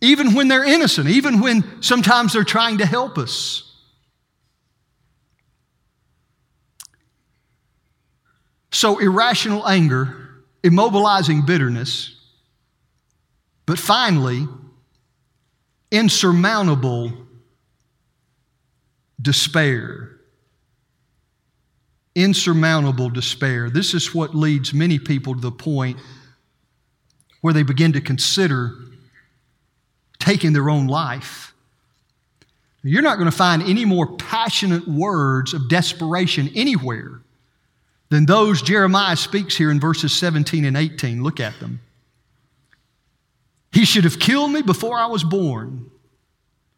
even 0.01 0.35
when 0.35 0.49
they're 0.49 0.65
innocent, 0.65 1.09
even 1.09 1.41
when 1.41 1.83
sometimes 1.83 2.33
they're 2.33 2.45
trying 2.45 2.79
to 2.79 2.87
help 2.87 3.19
us. 3.19 3.63
So, 8.73 8.99
irrational 8.99 9.67
anger, 9.67 10.45
immobilizing 10.63 11.47
bitterness, 11.47 12.15
but 13.65 13.79
finally, 13.79 14.47
insurmountable 15.91 17.13
despair 19.21 20.17
insurmountable 22.17 23.11
despair. 23.11 23.71
This 23.71 23.95
is 23.95 24.13
what 24.13 24.35
leads 24.35 24.75
many 24.75 24.99
people 24.99 25.35
to 25.35 25.41
the 25.41 25.53
point 25.53 25.99
where 27.47 27.55
they 27.55 27.63
begin 27.63 27.93
to 27.93 28.01
consider 28.01 28.75
taking 30.19 30.53
their 30.53 30.69
own 30.69 30.89
life. 30.89 31.55
You're 32.83 33.03
not 33.03 33.19
going 33.19 33.31
to 33.31 33.37
find 33.37 33.63
any 33.63 33.85
more 33.85 34.17
passionate 34.17 34.89
words 34.89 35.55
of 35.55 35.69
desperation 35.69 36.51
anywhere 36.57 37.21
than 38.09 38.27
those 38.27 38.63
Jeremiah 38.63 39.15
speaks 39.15 39.57
here 39.57 39.71
in 39.71 39.79
verses 39.79 40.13
17 40.13 40.65
and 40.65 40.77
18. 40.77 41.23
Look 41.23 41.39
at 41.39 41.57
them. 41.61 41.79
He 43.71 43.85
should 43.85 44.03
have 44.03 44.19
killed 44.19 44.51
me 44.51 44.63
before 44.63 44.99
I 44.99 45.07
was 45.07 45.23
born, 45.23 45.89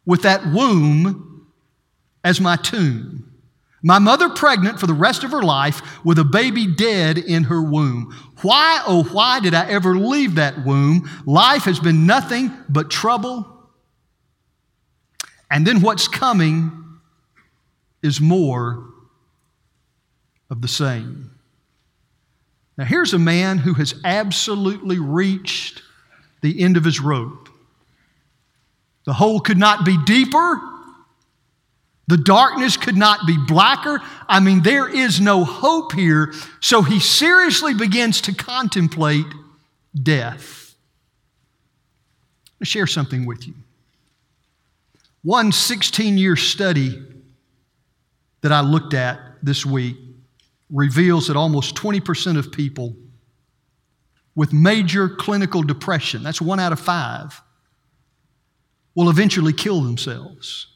with 0.05 0.21
that 0.25 0.53
womb 0.53 1.47
as 2.23 2.43
my 2.43 2.57
tomb. 2.57 3.28
My 3.83 3.99
mother 3.99 4.29
pregnant 4.29 4.81
for 4.81 4.87
the 4.87 4.95
rest 4.95 5.23
of 5.23 5.31
her 5.31 5.43
life 5.43 6.05
with 6.05 6.19
a 6.19 6.25
baby 6.25 6.67
dead 6.67 7.17
in 7.17 7.45
her 7.45 7.63
womb. 7.63 8.15
Why, 8.43 8.83
oh, 8.87 9.05
why 9.05 9.41
did 9.41 9.55
I 9.55 9.69
ever 9.69 9.97
leave 9.97 10.35
that 10.35 10.65
womb? 10.65 11.09
Life 11.27 11.65
has 11.65 11.79
been 11.79 12.07
nothing 12.07 12.53
but 12.69 12.91
trouble. 12.91 13.47
And 15.51 15.67
then 15.67 15.81
what's 15.81 16.09
coming 16.09 16.73
is 18.03 18.21
more 18.21 18.85
of 20.51 20.61
the 20.61 20.69
same. 20.69 21.31
Now, 22.77 22.85
here's 22.85 23.15
a 23.15 23.19
man 23.19 23.59
who 23.59 23.75
has 23.75 23.95
absolutely 24.05 24.99
reached 24.99 25.83
the 26.43 26.61
end 26.63 26.77
of 26.77 26.85
his 26.85 27.01
rope. 27.01 27.49
The 29.05 29.13
hole 29.13 29.41
could 29.41 29.59
not 29.59 29.85
be 29.85 29.97
deeper 30.05 30.61
the 32.09 32.17
darkness 32.17 32.79
could 32.79 32.97
not 32.97 33.27
be 33.27 33.37
blacker. 33.47 34.01
I 34.27 34.41
mean, 34.41 34.63
there 34.63 34.89
is 34.89 35.21
no 35.21 35.45
hope 35.45 35.93
here. 35.93 36.33
So 36.61 36.81
he 36.83 37.01
seriously 37.01 37.75
begins 37.75 38.23
to 38.23 38.35
contemplate 38.35 39.27
death. 39.95 40.75
I'll 42.61 42.65
share 42.65 42.87
something 42.87 43.27
with 43.27 43.47
you. 43.47 43.55
One 45.23 45.53
16 45.53 46.17
year 46.17 46.35
study 46.35 46.99
that 48.41 48.53
I 48.53 48.63
looked 48.63 48.95
at 48.95 49.21
this 49.43 49.67
week 49.67 49.97
reveals 50.71 51.27
that 51.27 51.37
almost 51.37 51.75
20% 51.75 52.39
of 52.39 52.51
people 52.51 52.97
with 54.35 54.55
major 54.55 55.11
clinical 55.11 55.63
depression, 55.63 56.23
that's 56.23 56.41
one 56.41 56.59
out 56.59 56.73
of 56.73 56.81
five, 56.81 57.39
will 58.95 59.11
eventually 59.11 59.53
kill 59.53 59.83
themselves. 59.83 60.68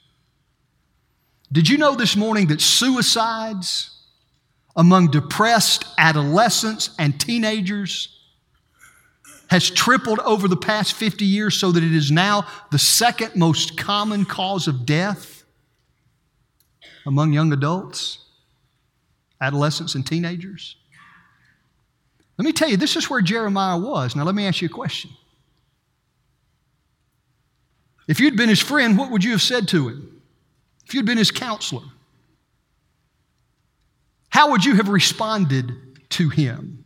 Did 1.53 1.69
you 1.69 1.77
know 1.77 1.95
this 1.95 2.17
morning 2.17 2.47
that 2.47 2.63
suicides 2.63 3.91
among 4.75 5.11
depressed 5.11 5.85
adolescents 5.99 6.91
and 6.99 7.21
teenagers 7.21 8.19
has 9.49 9.69
tripled 9.69 10.19
over 10.21 10.49
the 10.49 10.57
past 10.57 10.95
50 10.95 11.27
years 11.27 11.61
so 11.61 11.71
that 11.71 11.85
it 11.85 11.95
is 11.95 12.11
now 12.11 12.47
the 12.71 12.79
second 12.79 13.37
most 13.37 13.77
common 13.77 14.25
cause 14.25 14.67
of 14.67 14.87
death 14.87 15.45
among 17.05 17.35
young 17.35 17.53
adults, 17.53 18.25
adolescents, 19.43 19.95
and 19.95 20.07
teenagers? 20.07 20.77
Let 22.39 22.47
me 22.47 22.53
tell 22.53 22.71
you, 22.71 22.79
this 22.79 22.97
is 22.97 23.11
where 23.11 23.21
Jeremiah 23.21 23.79
was. 23.79 24.17
Now, 24.17 24.25
let 24.25 24.35
me 24.35 24.47
ask 24.47 24.63
you 24.63 24.67
a 24.67 24.73
question. 24.73 25.11
If 28.09 28.21
you'd 28.21 28.39
been 28.39 28.49
his 28.49 28.61
friend, 28.61 28.97
what 28.97 29.11
would 29.11 29.23
you 29.23 29.33
have 29.33 29.43
said 29.43 29.69
to 29.69 29.91
him? 29.91 30.12
If 30.93 30.97
you'd 30.97 31.07
been 31.07 31.17
his 31.17 31.31
counselor, 31.31 31.85
how 34.29 34.51
would 34.51 34.63
you 34.63 34.75
have 34.75 34.91
responded 34.91 35.73
to 36.11 36.29
him? 36.29 36.85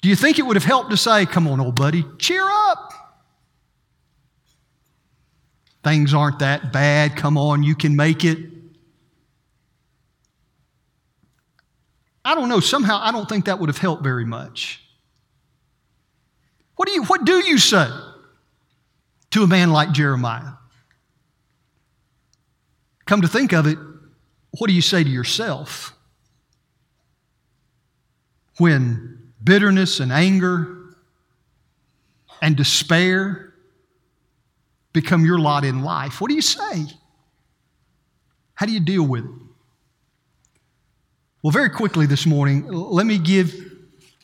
Do 0.00 0.08
you 0.08 0.16
think 0.16 0.38
it 0.38 0.46
would 0.46 0.56
have 0.56 0.64
helped 0.64 0.88
to 0.88 0.96
say, 0.96 1.26
Come 1.26 1.46
on, 1.46 1.60
old 1.60 1.76
buddy, 1.76 2.06
cheer 2.16 2.42
up? 2.42 3.18
Things 5.84 6.14
aren't 6.14 6.38
that 6.38 6.72
bad. 6.72 7.16
Come 7.16 7.36
on, 7.36 7.62
you 7.62 7.74
can 7.74 7.96
make 7.96 8.24
it. 8.24 8.38
I 12.24 12.34
don't 12.34 12.48
know. 12.48 12.60
Somehow, 12.60 12.98
I 13.02 13.12
don't 13.12 13.28
think 13.28 13.44
that 13.44 13.58
would 13.58 13.68
have 13.68 13.76
helped 13.76 14.02
very 14.02 14.24
much. 14.24 14.82
What 16.76 16.88
do 16.88 16.94
you, 16.94 17.04
what 17.04 17.26
do, 17.26 17.44
you 17.44 17.58
say 17.58 17.90
to 19.32 19.42
a 19.42 19.46
man 19.46 19.70
like 19.70 19.92
Jeremiah? 19.92 20.52
Come 23.10 23.22
to 23.22 23.28
think 23.28 23.52
of 23.52 23.66
it, 23.66 23.76
what 24.52 24.68
do 24.68 24.72
you 24.72 24.80
say 24.80 25.02
to 25.02 25.10
yourself? 25.10 25.96
When 28.58 29.32
bitterness 29.42 29.98
and 29.98 30.12
anger 30.12 30.94
and 32.40 32.56
despair 32.56 33.52
become 34.92 35.24
your 35.24 35.40
lot 35.40 35.64
in 35.64 35.82
life, 35.82 36.20
what 36.20 36.28
do 36.28 36.36
you 36.36 36.40
say? 36.40 36.86
How 38.54 38.66
do 38.66 38.70
you 38.70 38.78
deal 38.78 39.02
with 39.02 39.24
it? 39.24 39.30
Well, 41.42 41.50
very 41.50 41.70
quickly 41.70 42.06
this 42.06 42.26
morning, 42.26 42.68
let 42.68 43.06
me 43.06 43.18
give 43.18 43.52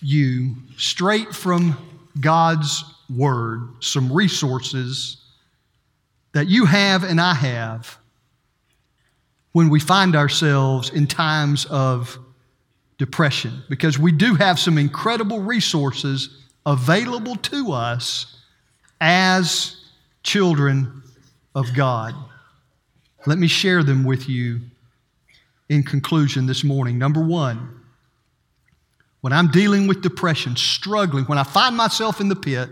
you 0.00 0.54
straight 0.76 1.34
from 1.34 1.76
God's 2.20 2.84
Word 3.10 3.68
some 3.80 4.12
resources 4.12 5.24
that 6.34 6.46
you 6.46 6.66
have 6.66 7.02
and 7.02 7.20
I 7.20 7.34
have 7.34 7.98
when 9.56 9.70
we 9.70 9.80
find 9.80 10.14
ourselves 10.14 10.90
in 10.90 11.06
times 11.06 11.64
of 11.70 12.18
depression, 12.98 13.62
because 13.70 13.98
we 13.98 14.12
do 14.12 14.34
have 14.34 14.58
some 14.58 14.76
incredible 14.76 15.40
resources 15.40 16.44
available 16.66 17.36
to 17.36 17.72
us 17.72 18.36
as 19.00 19.82
children 20.22 21.02
of 21.54 21.72
God. 21.74 22.14
Let 23.24 23.38
me 23.38 23.46
share 23.46 23.82
them 23.82 24.04
with 24.04 24.28
you 24.28 24.60
in 25.70 25.82
conclusion 25.84 26.44
this 26.44 26.62
morning. 26.62 26.98
Number 26.98 27.22
one, 27.22 27.80
when 29.22 29.32
I'm 29.32 29.50
dealing 29.50 29.86
with 29.86 30.02
depression, 30.02 30.54
struggling, 30.54 31.24
when 31.24 31.38
I 31.38 31.44
find 31.44 31.74
myself 31.74 32.20
in 32.20 32.28
the 32.28 32.36
pit, 32.36 32.68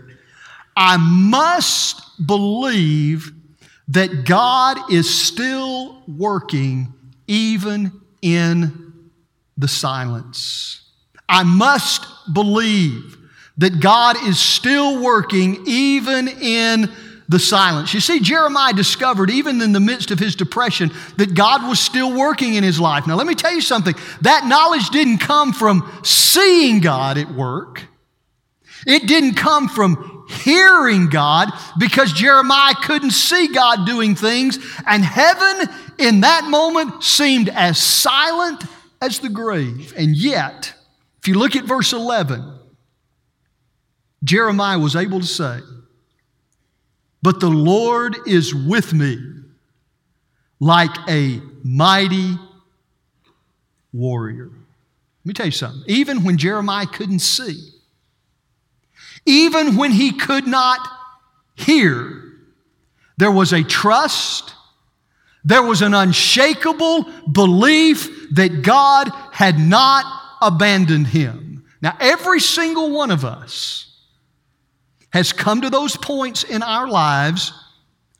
I 0.77 0.97
must 0.97 2.27
believe 2.27 3.31
that 3.89 4.25
God 4.25 4.91
is 4.91 5.13
still 5.13 6.01
working 6.07 6.93
even 7.27 7.91
in 8.21 8.93
the 9.57 9.67
silence. 9.67 10.81
I 11.29 11.43
must 11.43 12.05
believe 12.33 13.17
that 13.57 13.79
God 13.79 14.17
is 14.23 14.39
still 14.39 15.01
working 15.01 15.63
even 15.65 16.27
in 16.27 16.91
the 17.27 17.39
silence. 17.39 17.93
You 17.93 17.99
see, 17.99 18.19
Jeremiah 18.19 18.73
discovered, 18.73 19.31
even 19.31 19.61
in 19.61 19.71
the 19.71 19.79
midst 19.79 20.11
of 20.11 20.19
his 20.19 20.35
depression, 20.35 20.91
that 21.17 21.33
God 21.33 21.67
was 21.67 21.79
still 21.79 22.15
working 22.15 22.53
in 22.53 22.63
his 22.63 22.79
life. 22.79 23.07
Now, 23.07 23.15
let 23.15 23.25
me 23.25 23.33
tell 23.33 23.53
you 23.53 23.61
something 23.61 23.95
that 24.21 24.45
knowledge 24.45 24.89
didn't 24.89 25.19
come 25.19 25.53
from 25.53 25.89
seeing 26.03 26.81
God 26.81 27.17
at 27.17 27.31
work, 27.31 27.83
it 28.85 29.07
didn't 29.07 29.35
come 29.35 29.67
from 29.67 30.14
hearing 30.29 31.09
God 31.09 31.49
because 31.77 32.13
Jeremiah 32.13 32.75
couldn't 32.81 33.11
see 33.11 33.47
God 33.47 33.85
doing 33.85 34.15
things, 34.15 34.57
and 34.85 35.03
heaven 35.03 35.69
in 35.97 36.21
that 36.21 36.45
moment 36.45 37.03
seemed 37.03 37.49
as 37.49 37.81
silent 37.81 38.63
as 39.01 39.19
the 39.19 39.29
grave. 39.29 39.93
And 39.97 40.15
yet, 40.15 40.73
if 41.19 41.27
you 41.27 41.35
look 41.35 41.55
at 41.55 41.65
verse 41.65 41.93
11, 41.93 42.59
Jeremiah 44.23 44.79
was 44.79 44.95
able 44.95 45.19
to 45.19 45.25
say, 45.25 45.59
but 47.21 47.39
the 47.39 47.49
Lord 47.49 48.15
is 48.27 48.53
with 48.53 48.93
me 48.93 49.17
like 50.59 50.95
a 51.09 51.41
mighty 51.63 52.37
warrior. 53.91 54.49
Let 54.49 55.25
me 55.25 55.33
tell 55.33 55.47
you 55.47 55.51
something. 55.51 55.83
Even 55.87 56.23
when 56.23 56.37
Jeremiah 56.37 56.85
couldn't 56.85 57.19
see, 57.19 57.71
even 59.25 59.75
when 59.75 59.91
he 59.91 60.11
could 60.11 60.47
not 60.47 60.79
hear, 61.55 62.23
there 63.17 63.31
was 63.31 63.53
a 63.53 63.63
trust, 63.63 64.53
there 65.43 65.63
was 65.63 65.81
an 65.81 65.93
unshakable 65.93 67.03
belief 67.31 68.29
that 68.31 68.61
God 68.61 69.09
had 69.31 69.57
not 69.57 70.05
abandoned 70.41 71.07
him. 71.07 71.65
Now, 71.81 71.95
every 71.99 72.39
single 72.39 72.91
one 72.91 73.11
of 73.11 73.23
us 73.23 73.85
has 75.11 75.31
come 75.31 75.61
to 75.61 75.69
those 75.69 75.95
points 75.95 76.43
in 76.43 76.61
our 76.61 76.87
lives 76.87 77.53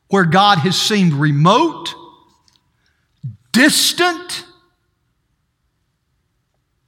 where 0.07 0.23
God 0.23 0.59
has 0.59 0.79
seemed 0.79 1.13
remote, 1.13 1.93
distant. 3.51 4.45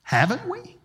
Haven't 0.03 0.47
we? 0.47 0.76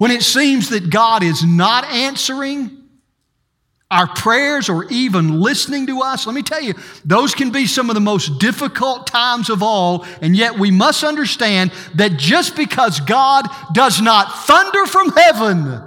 When 0.00 0.10
it 0.10 0.22
seems 0.22 0.70
that 0.70 0.88
God 0.88 1.22
is 1.22 1.44
not 1.44 1.84
answering 1.84 2.88
our 3.90 4.06
prayers 4.06 4.70
or 4.70 4.86
even 4.90 5.42
listening 5.42 5.88
to 5.88 6.00
us, 6.00 6.26
let 6.26 6.34
me 6.34 6.40
tell 6.40 6.62
you, 6.62 6.72
those 7.04 7.34
can 7.34 7.50
be 7.50 7.66
some 7.66 7.90
of 7.90 7.94
the 7.94 8.00
most 8.00 8.38
difficult 8.38 9.06
times 9.06 9.50
of 9.50 9.62
all. 9.62 10.06
And 10.22 10.34
yet 10.34 10.58
we 10.58 10.70
must 10.70 11.04
understand 11.04 11.70
that 11.96 12.16
just 12.16 12.56
because 12.56 13.00
God 13.00 13.46
does 13.74 14.00
not 14.00 14.46
thunder 14.46 14.86
from 14.86 15.10
heaven, 15.10 15.82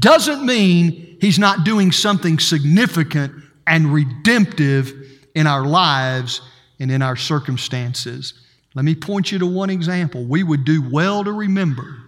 doesn't 0.00 0.44
mean 0.44 1.16
He's 1.20 1.38
not 1.38 1.62
doing 1.62 1.92
something 1.92 2.40
significant 2.40 3.40
and 3.68 3.94
redemptive 3.94 4.92
in 5.36 5.46
our 5.46 5.64
lives 5.64 6.40
and 6.80 6.90
in 6.90 7.02
our 7.02 7.14
circumstances. 7.14 8.34
Let 8.74 8.84
me 8.84 8.96
point 8.96 9.30
you 9.30 9.38
to 9.38 9.46
one 9.46 9.70
example. 9.70 10.24
We 10.24 10.42
would 10.42 10.64
do 10.64 10.90
well 10.90 11.22
to 11.22 11.30
remember. 11.30 11.98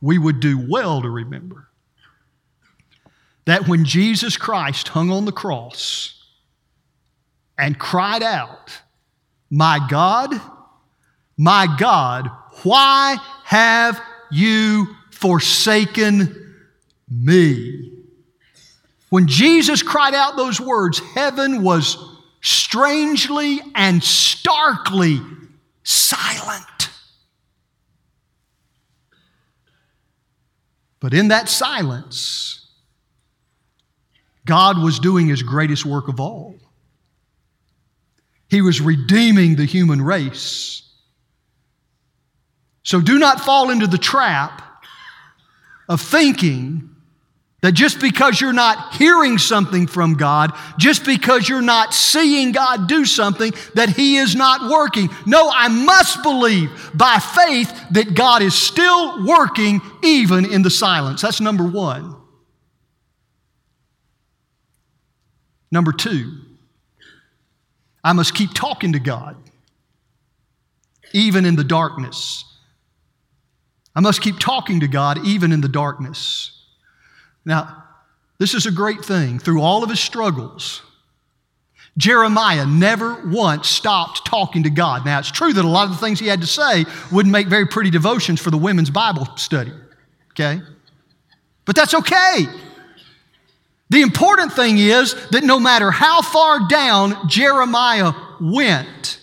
We 0.00 0.18
would 0.18 0.40
do 0.40 0.58
well 0.58 1.02
to 1.02 1.10
remember 1.10 1.68
that 3.44 3.68
when 3.68 3.84
Jesus 3.84 4.36
Christ 4.36 4.88
hung 4.88 5.10
on 5.10 5.24
the 5.24 5.32
cross 5.32 6.22
and 7.58 7.78
cried 7.78 8.22
out, 8.22 8.80
My 9.50 9.84
God, 9.90 10.40
my 11.36 11.66
God, 11.78 12.30
why 12.62 13.16
have 13.44 14.00
you 14.30 14.86
forsaken 15.10 16.56
me. 17.10 17.92
When 19.10 19.26
Jesus 19.26 19.82
cried 19.82 20.14
out 20.14 20.36
those 20.36 20.60
words, 20.60 21.00
heaven 21.14 21.62
was 21.62 21.96
strangely 22.40 23.60
and 23.74 24.02
starkly 24.02 25.20
silent. 25.82 26.79
But 31.00 31.14
in 31.14 31.28
that 31.28 31.48
silence, 31.48 32.66
God 34.44 34.78
was 34.78 34.98
doing 34.98 35.28
his 35.28 35.42
greatest 35.42 35.86
work 35.86 36.08
of 36.08 36.20
all. 36.20 36.56
He 38.48 38.60
was 38.62 38.80
redeeming 38.80 39.56
the 39.56 39.64
human 39.64 40.02
race. 40.02 40.82
So 42.82 43.00
do 43.00 43.18
not 43.18 43.40
fall 43.40 43.70
into 43.70 43.86
the 43.86 43.98
trap 43.98 44.84
of 45.88 46.00
thinking 46.00 46.96
That 47.62 47.72
just 47.72 48.00
because 48.00 48.40
you're 48.40 48.54
not 48.54 48.94
hearing 48.94 49.36
something 49.36 49.86
from 49.86 50.14
God, 50.14 50.52
just 50.78 51.04
because 51.04 51.46
you're 51.46 51.60
not 51.60 51.92
seeing 51.92 52.52
God 52.52 52.88
do 52.88 53.04
something, 53.04 53.52
that 53.74 53.90
He 53.90 54.16
is 54.16 54.34
not 54.34 54.70
working. 54.70 55.10
No, 55.26 55.50
I 55.52 55.68
must 55.68 56.22
believe 56.22 56.70
by 56.94 57.18
faith 57.18 57.70
that 57.90 58.14
God 58.14 58.40
is 58.40 58.54
still 58.54 59.26
working 59.26 59.82
even 60.02 60.50
in 60.50 60.62
the 60.62 60.70
silence. 60.70 61.20
That's 61.20 61.40
number 61.40 61.66
one. 61.66 62.16
Number 65.70 65.92
two, 65.92 66.32
I 68.02 68.14
must 68.14 68.34
keep 68.34 68.54
talking 68.54 68.94
to 68.94 68.98
God, 68.98 69.36
even 71.12 71.44
in 71.44 71.56
the 71.56 71.64
darkness. 71.64 72.44
I 73.94 74.00
must 74.00 74.22
keep 74.22 74.38
talking 74.38 74.80
to 74.80 74.88
God, 74.88 75.26
even 75.26 75.52
in 75.52 75.60
the 75.60 75.68
darkness. 75.68 76.59
Now, 77.50 77.84
this 78.38 78.54
is 78.54 78.66
a 78.66 78.70
great 78.70 79.04
thing. 79.04 79.40
Through 79.40 79.60
all 79.60 79.82
of 79.82 79.90
his 79.90 79.98
struggles, 79.98 80.82
Jeremiah 81.98 82.64
never 82.64 83.26
once 83.26 83.68
stopped 83.68 84.24
talking 84.24 84.62
to 84.62 84.70
God. 84.70 85.04
Now, 85.04 85.18
it's 85.18 85.32
true 85.32 85.52
that 85.52 85.64
a 85.64 85.68
lot 85.68 85.86
of 85.86 85.90
the 85.90 85.96
things 85.96 86.20
he 86.20 86.28
had 86.28 86.42
to 86.42 86.46
say 86.46 86.84
wouldn't 87.10 87.32
make 87.32 87.48
very 87.48 87.66
pretty 87.66 87.90
devotions 87.90 88.40
for 88.40 88.52
the 88.52 88.56
women's 88.56 88.88
Bible 88.88 89.26
study, 89.34 89.72
okay? 90.30 90.62
But 91.64 91.74
that's 91.74 91.92
okay. 91.92 92.46
The 93.88 94.02
important 94.02 94.52
thing 94.52 94.78
is 94.78 95.16
that 95.30 95.42
no 95.42 95.58
matter 95.58 95.90
how 95.90 96.22
far 96.22 96.68
down 96.68 97.28
Jeremiah 97.28 98.12
went, 98.40 99.18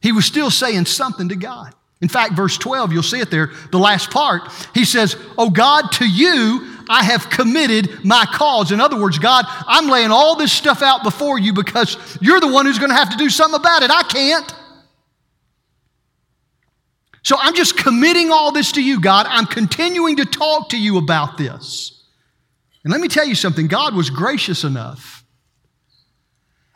he 0.00 0.12
was 0.12 0.24
still 0.24 0.50
saying 0.50 0.86
something 0.86 1.28
to 1.28 1.36
God. 1.36 1.74
In 2.00 2.08
fact, 2.08 2.32
verse 2.32 2.56
12, 2.56 2.92
you'll 2.92 3.02
see 3.02 3.20
it 3.20 3.30
there, 3.30 3.50
the 3.70 3.78
last 3.78 4.10
part, 4.10 4.50
he 4.74 4.86
says, 4.86 5.14
Oh 5.36 5.50
God, 5.50 5.92
to 5.92 6.08
you 6.08 6.71
I 6.88 7.04
have 7.04 7.30
committed 7.30 8.04
my 8.04 8.24
cause. 8.26 8.72
In 8.72 8.80
other 8.80 9.00
words, 9.00 9.18
God, 9.18 9.44
I'm 9.48 9.88
laying 9.88 10.10
all 10.10 10.36
this 10.36 10.52
stuff 10.52 10.82
out 10.82 11.02
before 11.02 11.38
you 11.38 11.52
because 11.52 11.96
you're 12.20 12.40
the 12.40 12.52
one 12.52 12.66
who's 12.66 12.78
going 12.78 12.90
to 12.90 12.96
have 12.96 13.10
to 13.10 13.16
do 13.16 13.30
something 13.30 13.58
about 13.58 13.82
it. 13.82 13.90
I 13.90 14.02
can't. 14.02 14.54
So 17.22 17.36
I'm 17.38 17.54
just 17.54 17.76
committing 17.76 18.30
all 18.30 18.50
this 18.52 18.72
to 18.72 18.82
you, 18.82 19.00
God. 19.00 19.26
I'm 19.28 19.46
continuing 19.46 20.16
to 20.16 20.24
talk 20.24 20.70
to 20.70 20.78
you 20.78 20.98
about 20.98 21.38
this. 21.38 22.02
And 22.84 22.90
let 22.90 23.00
me 23.00 23.08
tell 23.08 23.24
you 23.24 23.36
something 23.36 23.68
God 23.68 23.94
was 23.94 24.10
gracious 24.10 24.64
enough, 24.64 25.24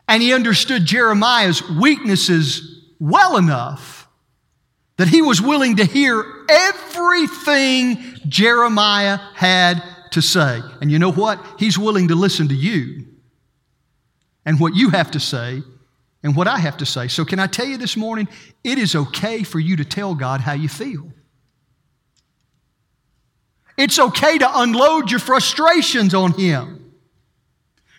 and 0.07 0.23
He 0.23 0.33
understood 0.33 0.85
Jeremiah's 0.85 1.69
weaknesses 1.69 2.85
well 3.01 3.37
enough 3.37 4.09
that 4.99 5.09
He 5.09 5.21
was 5.21 5.43
willing 5.43 5.77
to 5.77 5.85
hear 5.85 6.25
everything 6.49 7.99
Jeremiah 8.29 9.19
had 9.35 9.83
to 10.17 10.23
say. 10.23 10.61
And 10.81 10.91
you 10.91 10.99
know 10.99 11.13
what? 11.13 11.45
He's 11.59 11.79
willing 11.79 12.09
to 12.09 12.15
listen 12.15 12.49
to 12.49 12.55
you 12.55 13.07
and 14.45 14.59
what 14.59 14.75
you 14.75 14.91
have 14.91 15.11
to 15.13 15.21
say 15.21 15.63
and 16.23 16.35
what 16.35 16.49
I 16.49 16.59
have 16.59 16.79
to 16.79 16.87
say. 16.87 17.09
So, 17.09 17.25
can 17.25 17.39
I 17.39 17.47
tell 17.47 17.67
you 17.67 17.77
this 17.77 17.97
morning? 17.97 18.29
It 18.65 18.79
is 18.79 18.97
okay 18.97 19.43
for 19.43 19.61
you 19.61 19.77
to 19.77 19.85
tell 19.85 20.15
God 20.15 20.41
how 20.41 20.55
you 20.55 20.69
feel. 20.69 21.13
It's 23.77 23.99
okay 23.99 24.39
to 24.39 24.61
unload 24.61 25.11
your 25.11 25.21
frustrations 25.21 26.15
on 26.15 26.33
Him, 26.33 26.95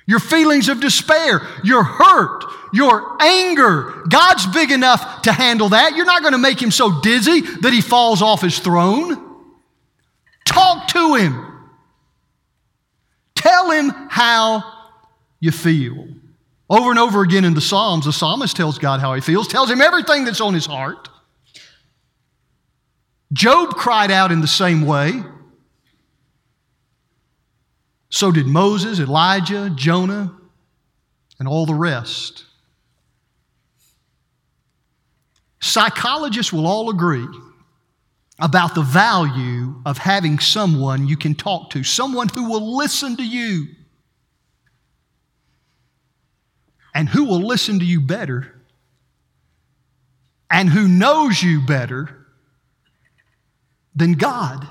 your 0.08 0.20
feelings 0.20 0.70
of 0.70 0.82
despair, 0.82 1.42
your 1.64 1.84
hurt, 1.84 2.44
your 2.74 3.22
anger. 3.22 4.04
God's 4.10 4.48
big 4.48 4.72
enough 4.72 5.22
to 5.22 5.32
handle 5.32 5.70
that. 5.70 5.96
You're 5.96 6.06
not 6.06 6.22
going 6.22 6.34
to 6.34 6.40
make 6.40 6.60
Him 6.60 6.72
so 6.72 7.00
dizzy 7.02 7.42
that 7.42 7.74
He 7.74 7.82
falls 7.82 8.24
off 8.24 8.42
His 8.42 8.58
throne. 8.58 9.24
Talk 10.46 10.88
to 10.90 11.14
Him. 11.14 11.57
Tell 13.48 13.72
him 13.72 13.94
how 14.10 14.62
you 15.40 15.52
feel. 15.52 16.10
Over 16.70 16.90
and 16.90 17.00
over 17.00 17.22
again 17.22 17.46
in 17.46 17.54
the 17.54 17.62
Psalms, 17.62 18.04
the 18.04 18.12
psalmist 18.12 18.58
tells 18.58 18.78
God 18.78 19.00
how 19.00 19.14
he 19.14 19.22
feels, 19.22 19.48
tells 19.48 19.72
him 19.72 19.80
everything 19.80 20.26
that's 20.26 20.42
on 20.42 20.54
his 20.54 20.66
heart. 20.66 21.08
Job 23.32 23.70
cried 23.70 24.12
out 24.12 24.34
in 24.34 24.42
the 24.42 24.48
same 24.48 24.86
way. 24.86 25.24
So 28.10 28.34
did 28.34 28.48
Moses, 28.48 29.00
Elijah, 29.00 29.72
Jonah, 29.74 30.34
and 31.40 31.48
all 31.48 31.66
the 31.66 31.74
rest. 31.74 32.44
Psychologists 35.62 36.52
will 36.52 36.68
all 36.68 36.90
agree 36.90 37.28
about 38.40 38.76
the 38.76 38.82
value 38.82 39.82
of 39.86 39.98
having 39.98 40.40
someone 40.40 41.08
you 41.08 41.18
can 41.18 41.34
talk 41.34 41.72
to, 41.72 41.84
someone 41.84 42.30
who 42.30 42.50
will 42.50 42.78
listen 42.78 43.18
to 43.18 43.26
you 43.26 43.68
and 46.94 47.10
who 47.10 47.26
will 47.26 47.46
listen 47.46 47.80
to 47.80 47.86
you 47.86 48.00
better 48.02 48.62
and 50.50 50.70
who 50.70 50.88
knows 50.88 51.42
you 51.42 51.62
better 51.66 52.28
than 53.96 54.14
God. 54.14 54.68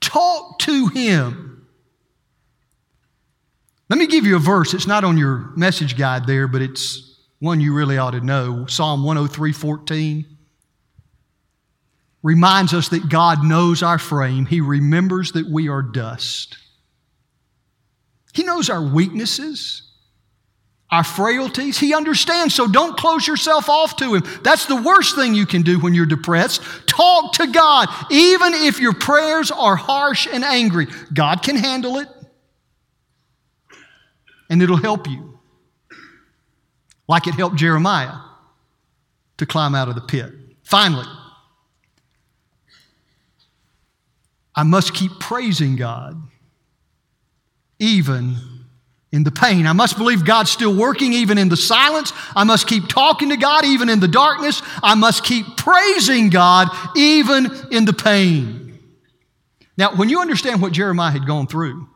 Talk 0.00 0.58
to 0.60 0.88
Him. 0.88 1.66
Let 3.88 3.98
me 3.98 4.06
give 4.06 4.26
you 4.26 4.36
a 4.36 4.40
verse. 4.40 4.74
It's 4.74 4.86
not 4.86 5.04
on 5.04 5.16
your 5.16 5.52
message 5.56 5.96
guide 5.96 6.26
there, 6.26 6.48
but 6.48 6.62
it's 6.62 7.20
one 7.38 7.60
you 7.60 7.74
really 7.74 7.98
ought 7.98 8.12
to 8.12 8.20
know 8.20 8.66
Psalm 8.66 9.04
103 9.04 9.52
14 9.52 10.31
reminds 12.22 12.72
us 12.72 12.88
that 12.90 13.08
God 13.08 13.44
knows 13.44 13.82
our 13.82 13.98
frame. 13.98 14.46
He 14.46 14.60
remembers 14.60 15.32
that 15.32 15.48
we 15.48 15.68
are 15.68 15.82
dust. 15.82 16.56
He 18.32 18.44
knows 18.44 18.70
our 18.70 18.82
weaknesses, 18.82 19.82
our 20.90 21.04
frailties. 21.04 21.78
He 21.78 21.94
understands, 21.94 22.54
so 22.54 22.66
don't 22.66 22.96
close 22.96 23.26
yourself 23.26 23.68
off 23.68 23.96
to 23.96 24.14
Him. 24.14 24.22
That's 24.42 24.66
the 24.66 24.80
worst 24.80 25.16
thing 25.16 25.34
you 25.34 25.46
can 25.46 25.62
do 25.62 25.80
when 25.80 25.94
you're 25.94 26.06
depressed. 26.06 26.62
Talk 26.86 27.34
to 27.34 27.46
God, 27.48 27.88
even 28.10 28.54
if 28.54 28.78
your 28.78 28.94
prayers 28.94 29.50
are 29.50 29.76
harsh 29.76 30.28
and 30.32 30.44
angry. 30.44 30.86
God 31.12 31.42
can 31.42 31.56
handle 31.56 31.98
it, 31.98 32.08
and 34.48 34.62
it'll 34.62 34.76
help 34.76 35.08
you. 35.08 35.38
Like 37.08 37.26
it 37.26 37.34
helped 37.34 37.56
Jeremiah 37.56 38.16
to 39.38 39.44
climb 39.44 39.74
out 39.74 39.88
of 39.88 39.94
the 39.96 40.00
pit. 40.00 40.32
Finally, 40.62 41.06
I 44.54 44.62
must 44.64 44.94
keep 44.94 45.18
praising 45.18 45.76
God, 45.76 46.20
even 47.78 48.36
in 49.12 49.24
the 49.24 49.30
pain. 49.30 49.66
I 49.66 49.72
must 49.72 49.98
believe 49.98 50.24
God's 50.24 50.50
still 50.50 50.74
working 50.74 51.12
even 51.12 51.36
in 51.38 51.48
the 51.48 51.56
silence. 51.56 52.12
I 52.34 52.44
must 52.44 52.66
keep 52.66 52.88
talking 52.88 53.28
to 53.28 53.36
God 53.36 53.64
even 53.64 53.88
in 53.88 54.00
the 54.00 54.08
darkness. 54.08 54.62
I 54.82 54.94
must 54.94 55.24
keep 55.24 55.56
praising 55.56 56.30
God 56.30 56.68
even 56.96 57.50
in 57.70 57.84
the 57.84 57.92
pain. 57.92 58.78
Now, 59.76 59.94
when 59.94 60.08
you 60.08 60.20
understand 60.20 60.60
what 60.60 60.72
Jeremiah 60.72 61.12
had 61.12 61.26
gone 61.26 61.46
through 61.46 61.88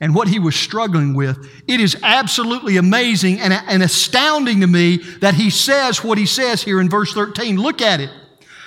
and 0.00 0.14
what 0.14 0.28
he 0.28 0.38
was 0.38 0.54
struggling 0.54 1.14
with, 1.14 1.46
it 1.68 1.80
is 1.80 1.96
absolutely 2.02 2.78
amazing 2.78 3.40
and, 3.40 3.52
and 3.52 3.82
astounding 3.82 4.60
to 4.60 4.66
me 4.66 4.98
that 5.20 5.34
he 5.34 5.50
says 5.50 6.02
what 6.02 6.18
he 6.18 6.26
says 6.26 6.62
here 6.62 6.80
in 6.80 6.88
verse 6.88 7.12
13. 7.12 7.58
Look 7.58 7.82
at 7.82 8.00
it. 8.00 8.10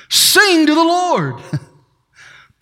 Sing 0.09 0.65
to 0.67 0.73
the 0.73 0.83
Lord. 0.83 1.35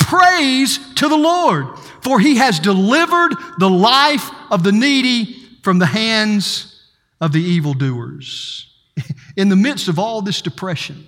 Praise 0.06 0.78
to 0.96 1.08
the 1.08 1.18
Lord, 1.18 1.80
for 2.02 2.20
he 2.20 2.36
has 2.36 2.60
delivered 2.60 3.34
the 3.58 3.70
life 3.70 4.30
of 4.52 4.62
the 4.62 4.72
needy 4.72 5.36
from 5.64 5.80
the 5.80 5.88
hands 5.88 6.92
of 7.20 7.32
the 7.32 7.42
evildoers. 7.42 8.72
In 9.36 9.50
the 9.50 9.56
midst 9.56 9.88
of 9.88 9.98
all 9.98 10.22
this 10.22 10.44
depression, 10.44 11.08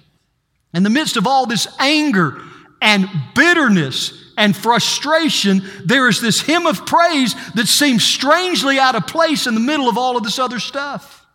in 0.73 0.81
the 0.81 0.89
midst 0.89 1.15
of 1.15 1.27
all 1.27 1.45
this 1.45 1.67
anger 1.79 2.41
and 2.81 3.07
bitterness 3.33 4.33
and 4.35 4.55
frustration, 4.55 5.61
there 5.85 6.07
is 6.09 6.19
this 6.19 6.41
hymn 6.41 6.65
of 6.65 6.85
praise 6.85 7.35
that 7.53 7.67
seems 7.67 8.03
strangely 8.03 8.77
out 8.77 8.95
of 8.95 9.07
place 9.07 9.47
in 9.47 9.53
the 9.53 9.61
middle 9.61 9.87
of 9.87 9.97
all 9.97 10.17
of 10.17 10.23
this 10.23 10.39
other 10.39 10.59
stuff. 10.59 11.25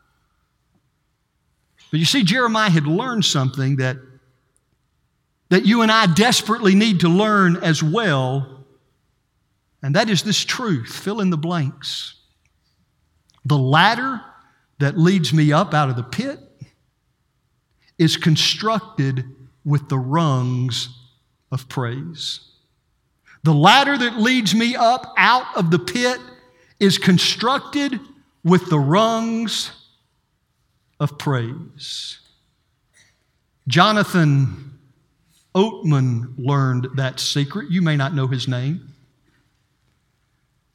But 1.91 2.01
you 2.01 2.07
see, 2.07 2.25
Jeremiah 2.25 2.71
had 2.71 2.87
learned 2.87 3.25
something 3.25 3.77
that 3.77 3.97
that 5.53 5.67
you 5.67 5.83
and 5.83 5.93
I 5.93 6.07
desperately 6.07 6.75
need 6.75 7.01
to 7.01 7.11
learn 7.11 7.59
as 7.59 7.83
well, 7.83 8.65
and 9.83 9.95
that 9.97 10.09
is 10.09 10.23
this 10.23 10.43
truth 10.43 10.89
fill 10.89 11.21
in 11.21 11.29
the 11.29 11.37
blanks. 11.37 12.15
The 13.45 13.59
ladder 13.59 14.23
that 14.79 14.97
leads 14.97 15.35
me 15.35 15.53
up 15.53 15.75
out 15.75 15.91
of 15.91 15.97
the 15.97 16.05
pit 16.05 16.39
is 17.99 18.17
constructed 18.17 19.27
with 19.63 19.91
the 19.91 19.99
rungs 19.99 20.89
of 21.51 21.69
praise. 21.69 22.41
The 23.43 23.53
ladder 23.53 23.99
that 23.99 24.17
leads 24.17 24.55
me 24.55 24.75
up 24.75 25.13
out 25.19 25.55
of 25.55 25.71
the 25.71 25.81
pit 25.81 26.19
is 26.81 26.97
constructed 26.97 28.01
with 28.43 28.71
the 28.71 28.81
rungs 28.81 29.71
of 30.99 31.19
praise. 31.19 32.21
Jonathan 33.69 34.72
Oatman 35.55 36.35
learned 36.39 36.89
that 36.97 37.21
secret. 37.21 37.71
You 37.71 37.83
may 37.83 37.97
not 37.97 38.15
know 38.15 38.27
his 38.27 38.49
name. 38.49 38.89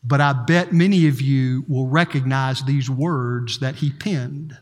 but 0.03 0.21
I 0.21 0.33
bet 0.33 0.71
many 0.71 1.07
of 1.07 1.21
you 1.21 1.65
will 1.67 1.87
recognize 1.87 2.63
these 2.63 2.89
words 2.89 3.59
that 3.59 3.75
he 3.75 3.91
penned. 3.91 4.57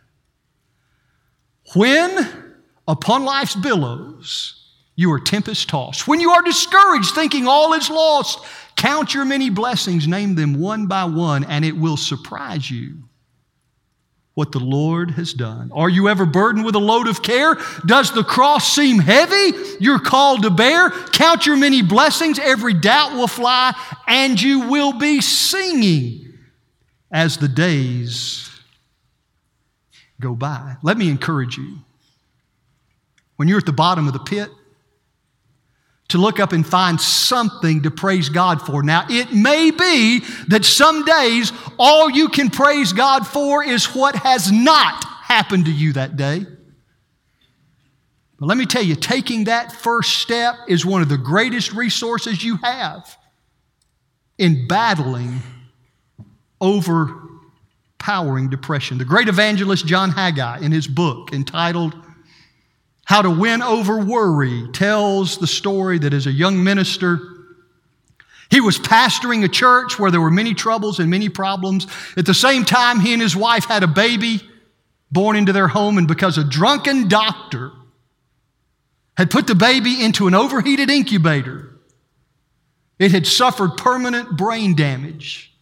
When 1.75 2.53
upon 2.87 3.25
life's 3.25 3.55
billows 3.55 4.61
you 4.95 5.11
are 5.11 5.19
tempest 5.19 5.69
tossed, 5.69 6.07
when 6.07 6.19
you 6.19 6.31
are 6.31 6.41
discouraged, 6.41 7.13
thinking 7.13 7.47
all 7.47 7.73
is 7.73 7.89
lost, 7.89 8.39
count 8.75 9.13
your 9.13 9.25
many 9.25 9.49
blessings, 9.49 10.07
name 10.07 10.35
them 10.35 10.59
one 10.59 10.87
by 10.87 11.05
one, 11.05 11.43
and 11.43 11.63
it 11.63 11.77
will 11.77 11.97
surprise 11.97 12.71
you 12.71 13.03
what 14.35 14.51
the 14.51 14.59
Lord 14.59 15.11
has 15.11 15.33
done. 15.33 15.71
Are 15.73 15.89
you 15.89 16.09
ever 16.09 16.25
burdened 16.25 16.65
with 16.65 16.75
a 16.75 16.79
load 16.79 17.07
of 17.07 17.23
care? 17.23 17.57
Does 17.85 18.11
the 18.11 18.23
cross 18.23 18.75
seem 18.75 18.99
heavy? 18.99 19.57
You're 19.79 19.99
called 19.99 20.43
to 20.43 20.49
bear. 20.49 20.89
Count 20.89 21.45
your 21.45 21.55
many 21.55 21.81
blessings. 21.81 22.37
Every 22.37 22.73
doubt 22.73 23.13
will 23.13 23.27
fly, 23.27 23.73
and 24.07 24.39
you 24.39 24.69
will 24.69 24.91
be 24.91 25.21
singing 25.21 26.33
as 27.11 27.37
the 27.37 27.47
days 27.47 28.49
go 30.19 30.35
by. 30.35 30.75
Let 30.83 30.97
me 30.97 31.09
encourage 31.09 31.57
you. 31.57 31.79
When 33.37 33.47
you're 33.47 33.59
at 33.59 33.65
the 33.65 33.73
bottom 33.73 34.07
of 34.07 34.13
the 34.13 34.19
pit, 34.19 34.49
to 36.09 36.17
look 36.17 36.39
up 36.39 36.51
and 36.51 36.65
find 36.65 37.01
something 37.01 37.81
to 37.83 37.91
praise 37.91 38.29
God 38.29 38.61
for. 38.61 38.83
Now, 38.83 39.05
it 39.09 39.33
may 39.33 39.71
be 39.71 40.19
that 40.47 40.63
some 40.63 41.03
days 41.03 41.51
all 41.79 42.09
you 42.09 42.29
can 42.29 42.49
praise 42.49 42.93
God 42.93 43.25
for 43.25 43.63
is 43.63 43.95
what 43.95 44.15
has 44.15 44.51
not 44.51 45.03
happened 45.03 45.65
to 45.65 45.71
you 45.71 45.93
that 45.93 46.15
day. 46.15 46.45
But 48.39 48.45
let 48.47 48.57
me 48.57 48.65
tell 48.65 48.83
you, 48.83 48.95
taking 48.95 49.45
that 49.45 49.71
first 49.71 50.19
step 50.19 50.55
is 50.67 50.85
one 50.85 51.01
of 51.01 51.09
the 51.09 51.17
greatest 51.17 51.73
resources 51.73 52.43
you 52.43 52.57
have 52.57 53.17
in 54.37 54.67
battling 54.67 55.39
overpowering 56.61 58.49
depression. 58.49 58.97
The 58.97 59.05
great 59.05 59.27
evangelist 59.27 59.87
John 59.87 60.11
Haggai, 60.11 60.59
in 60.59 60.71
his 60.71 60.87
book 60.87 61.33
entitled 61.33 61.95
how 63.05 63.21
to 63.21 63.29
Win 63.29 63.61
Over 63.61 63.99
Worry 63.99 64.67
tells 64.73 65.37
the 65.37 65.47
story 65.47 65.99
that 65.99 66.13
as 66.13 66.27
a 66.27 66.31
young 66.31 66.63
minister, 66.63 67.19
he 68.49 68.61
was 68.61 68.77
pastoring 68.77 69.43
a 69.43 69.47
church 69.47 69.97
where 69.97 70.11
there 70.11 70.21
were 70.21 70.31
many 70.31 70.53
troubles 70.53 70.99
and 70.99 71.09
many 71.09 71.29
problems. 71.29 71.87
At 72.17 72.25
the 72.25 72.33
same 72.33 72.65
time, 72.65 72.99
he 72.99 73.13
and 73.13 73.21
his 73.21 73.35
wife 73.35 73.65
had 73.65 73.83
a 73.83 73.87
baby 73.87 74.41
born 75.11 75.35
into 75.35 75.53
their 75.53 75.67
home, 75.67 75.97
and 75.97 76.07
because 76.07 76.37
a 76.37 76.43
drunken 76.43 77.07
doctor 77.07 77.71
had 79.17 79.31
put 79.31 79.47
the 79.47 79.55
baby 79.55 80.03
into 80.03 80.27
an 80.27 80.35
overheated 80.35 80.89
incubator, 80.89 81.77
it 82.97 83.11
had 83.11 83.27
suffered 83.27 83.77
permanent 83.77 84.35
brain 84.35 84.75
damage. 84.75 85.53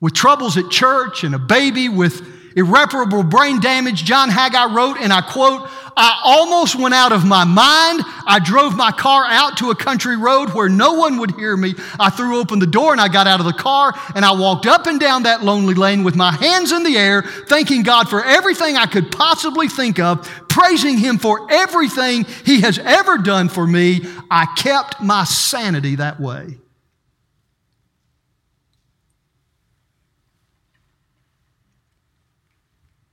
With 0.00 0.14
troubles 0.14 0.56
at 0.56 0.70
church 0.70 1.24
and 1.24 1.34
a 1.34 1.38
baby 1.38 1.88
with 1.88 2.22
irreparable 2.56 3.22
brain 3.22 3.60
damage, 3.60 4.04
John 4.04 4.30
Haggai 4.30 4.74
wrote, 4.74 4.98
and 4.98 5.12
I 5.12 5.20
quote, 5.20 5.68
I 5.98 6.20
almost 6.24 6.76
went 6.76 6.94
out 6.94 7.12
of 7.12 7.24
my 7.24 7.44
mind. 7.44 8.02
I 8.26 8.38
drove 8.44 8.76
my 8.76 8.92
car 8.92 9.24
out 9.26 9.56
to 9.58 9.70
a 9.70 9.74
country 9.74 10.16
road 10.16 10.50
where 10.50 10.68
no 10.68 10.92
one 10.92 11.18
would 11.18 11.34
hear 11.36 11.56
me. 11.56 11.74
I 11.98 12.10
threw 12.10 12.38
open 12.38 12.58
the 12.58 12.66
door 12.66 12.92
and 12.92 13.00
I 13.00 13.08
got 13.08 13.26
out 13.26 13.40
of 13.40 13.46
the 13.46 13.54
car 13.54 13.94
and 14.14 14.22
I 14.22 14.32
walked 14.32 14.66
up 14.66 14.86
and 14.86 15.00
down 15.00 15.22
that 15.22 15.42
lonely 15.42 15.72
lane 15.72 16.04
with 16.04 16.14
my 16.14 16.32
hands 16.32 16.70
in 16.70 16.82
the 16.82 16.98
air, 16.98 17.22
thanking 17.22 17.82
God 17.82 18.10
for 18.10 18.22
everything 18.22 18.76
I 18.76 18.84
could 18.84 19.10
possibly 19.10 19.68
think 19.68 19.98
of, 19.98 20.28
praising 20.48 20.98
Him 20.98 21.16
for 21.16 21.50
everything 21.50 22.24
He 22.44 22.60
has 22.60 22.78
ever 22.78 23.16
done 23.16 23.48
for 23.48 23.66
me. 23.66 24.02
I 24.30 24.46
kept 24.54 25.00
my 25.00 25.24
sanity 25.24 25.96
that 25.96 26.20
way. 26.20 26.58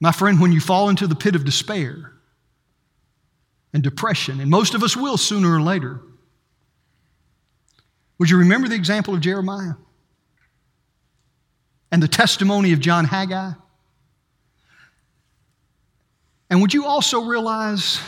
My 0.01 0.11
friend, 0.11 0.41
when 0.41 0.51
you 0.51 0.59
fall 0.59 0.89
into 0.89 1.07
the 1.07 1.15
pit 1.15 1.34
of 1.34 1.45
despair, 1.45 2.12
and 3.74 3.82
depression, 3.82 4.39
and 4.39 4.49
most 4.49 4.76
of 4.76 4.84
us 4.84 4.95
will 4.95 5.17
sooner 5.17 5.55
or 5.55 5.61
later. 5.61 5.99
Would 8.19 8.30
you 8.30 8.38
remember 8.38 8.67
the 8.67 8.76
example 8.76 9.15
of 9.15 9.21
Jeremiah 9.21 9.74
and 11.91 12.01
the 12.01 12.07
testimony 12.07 12.71
of 12.74 12.80
John 12.80 13.05
Haggai? 13.05 13.51
And 16.49 16.61
would 16.61 16.74
you 16.74 16.86
also 16.86 17.21
realize 17.21 17.99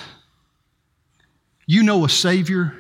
you 1.66 1.82
know 1.82 2.05
a 2.05 2.09
Savior 2.09 2.76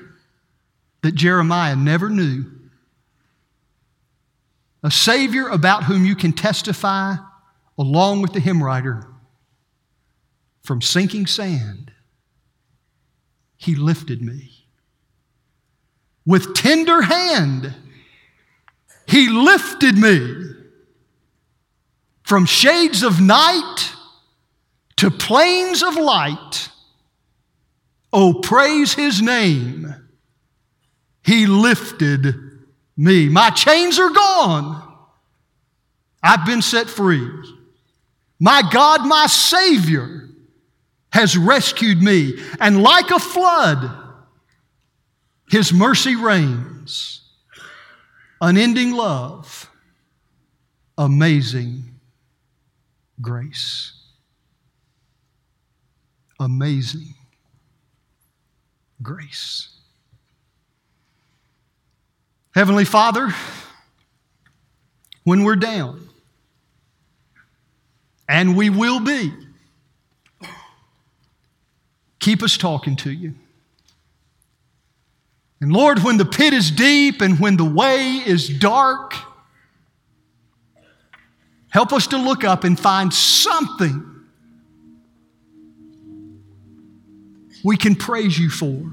that 1.01 1.15
Jeremiah 1.15 1.75
never 1.75 2.09
knew? 2.09 2.45
A 4.83 4.91
Savior 4.91 5.47
about 5.47 5.85
whom 5.85 6.05
you 6.05 6.15
can 6.15 6.31
testify 6.31 7.15
along 7.79 8.21
with 8.21 8.33
the 8.33 8.39
hymn 8.39 8.61
writer 8.61 9.07
from 10.61 10.83
sinking 10.83 11.25
sand 11.25 11.84
he 13.57 13.75
lifted 13.75 14.21
me. 14.21 14.65
With 16.25 16.53
tender 16.55 17.01
hand, 17.01 17.73
He 19.07 19.29
lifted 19.29 19.95
me 19.97 20.53
from 22.23 22.45
shades 22.45 23.03
of 23.03 23.21
night 23.21 23.91
to 24.97 25.11
plains 25.11 25.83
of 25.83 25.95
light. 25.95 26.69
Oh, 28.11 28.33
praise 28.41 28.93
His 28.93 29.21
name. 29.21 29.93
He 31.23 31.45
lifted 31.45 32.35
me. 32.97 33.29
My 33.29 33.51
chains 33.51 33.99
are 33.99 34.09
gone. 34.09 34.81
I've 36.23 36.45
been 36.45 36.61
set 36.63 36.87
free. 36.87 37.29
My 38.39 38.63
God, 38.71 39.05
my 39.05 39.27
Savior, 39.27 40.24
has 41.15 41.37
rescued 41.37 42.01
me. 42.01 42.37
And 42.59 42.83
like 42.83 43.09
a 43.09 43.19
flood, 43.19 43.89
His 45.49 45.71
mercy 45.71 46.15
rains. 46.15 47.21
Unending 48.41 48.91
love, 48.91 49.71
amazing 50.97 51.85
grace. 53.21 53.93
Amazing 56.37 57.15
grace. 59.01 59.69
Heavenly 62.53 62.83
Father, 62.83 63.29
when 65.23 65.45
we're 65.45 65.55
down, 65.55 66.09
and 68.27 68.57
we 68.57 68.69
will 68.69 68.99
be, 68.99 69.31
Keep 72.25 72.41
us 72.41 72.57
talking 72.57 72.95
to 72.95 73.11
you. 73.11 73.35
And 75.61 75.71
Lord, 75.71 75.99
when 75.99 76.17
the 76.17 76.25
pit 76.25 76.53
is 76.55 76.71
deep 76.71 77.21
and 77.21 77.39
when 77.39 77.55
the 77.55 77.63
way 77.63 78.15
is 78.25 78.49
dark, 78.49 79.13
help 81.69 81.93
us 81.93 82.07
to 82.07 82.17
look 82.17 82.43
up 82.43 82.63
and 82.63 82.79
find 82.79 83.13
something 83.13 84.03
we 87.63 87.77
can 87.77 87.93
praise 87.93 88.39
you 88.39 88.49
for. 88.49 88.91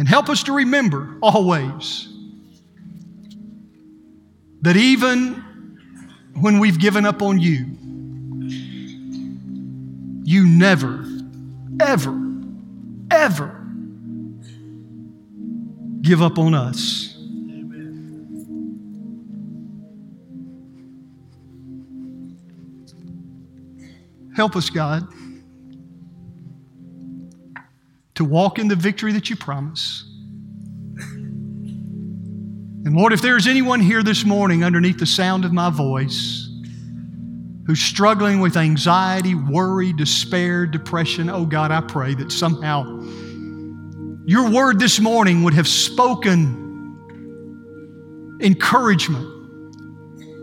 And 0.00 0.08
help 0.08 0.28
us 0.28 0.42
to 0.42 0.52
remember 0.52 1.16
always 1.22 2.08
that 4.62 4.76
even 4.76 5.78
when 6.34 6.58
we've 6.58 6.80
given 6.80 7.06
up 7.06 7.22
on 7.22 7.38
you, 7.38 7.76
you 10.30 10.46
never, 10.46 11.04
ever, 11.80 12.16
ever 13.10 13.66
give 16.02 16.22
up 16.22 16.38
on 16.38 16.54
us. 16.54 17.16
Help 24.36 24.54
us, 24.54 24.70
God, 24.70 25.02
to 28.14 28.24
walk 28.24 28.60
in 28.60 28.68
the 28.68 28.76
victory 28.76 29.12
that 29.12 29.30
you 29.30 29.34
promise. 29.34 30.04
And 32.84 32.94
Lord, 32.94 33.12
if 33.12 33.20
there 33.20 33.36
is 33.36 33.48
anyone 33.48 33.80
here 33.80 34.04
this 34.04 34.24
morning 34.24 34.62
underneath 34.62 35.00
the 35.00 35.06
sound 35.06 35.44
of 35.44 35.52
my 35.52 35.70
voice, 35.70 36.49
who's 37.70 37.80
struggling 37.80 38.40
with 38.40 38.56
anxiety, 38.56 39.36
worry, 39.36 39.92
despair, 39.92 40.66
depression, 40.66 41.30
oh 41.30 41.46
God, 41.46 41.70
I 41.70 41.80
pray 41.80 42.14
that 42.14 42.32
somehow 42.32 42.82
your 44.26 44.50
word 44.50 44.80
this 44.80 44.98
morning 44.98 45.44
would 45.44 45.54
have 45.54 45.68
spoken 45.68 46.58
encouragement, 48.40 49.24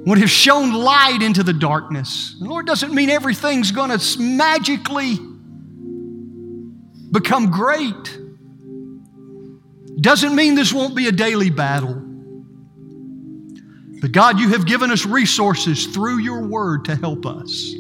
would 0.08 0.20
have 0.20 0.30
shone 0.30 0.72
light 0.72 1.20
into 1.22 1.44
the 1.44 1.52
darkness. 1.52 2.38
The 2.40 2.46
Lord 2.46 2.66
doesn't 2.66 2.94
mean 2.94 3.10
everything's 3.10 3.72
going 3.72 3.90
to 3.90 4.20
magically 4.22 5.20
become 7.12 7.52
great. 7.52 8.20
Doesn't 10.00 10.34
mean 10.34 10.56
this 10.56 10.72
won't 10.72 10.96
be 10.96 11.10
a 11.10 11.12
daily 11.12 11.50
battle. 11.50 12.07
But 14.00 14.12
God, 14.12 14.40
you 14.40 14.50
have 14.50 14.66
given 14.66 14.92
us 14.92 15.06
resources 15.06 15.88
through 15.88 16.20
your 16.20 16.48
word 16.48 16.86
to 16.86 16.96
help 16.96 17.26
us. 17.26 17.74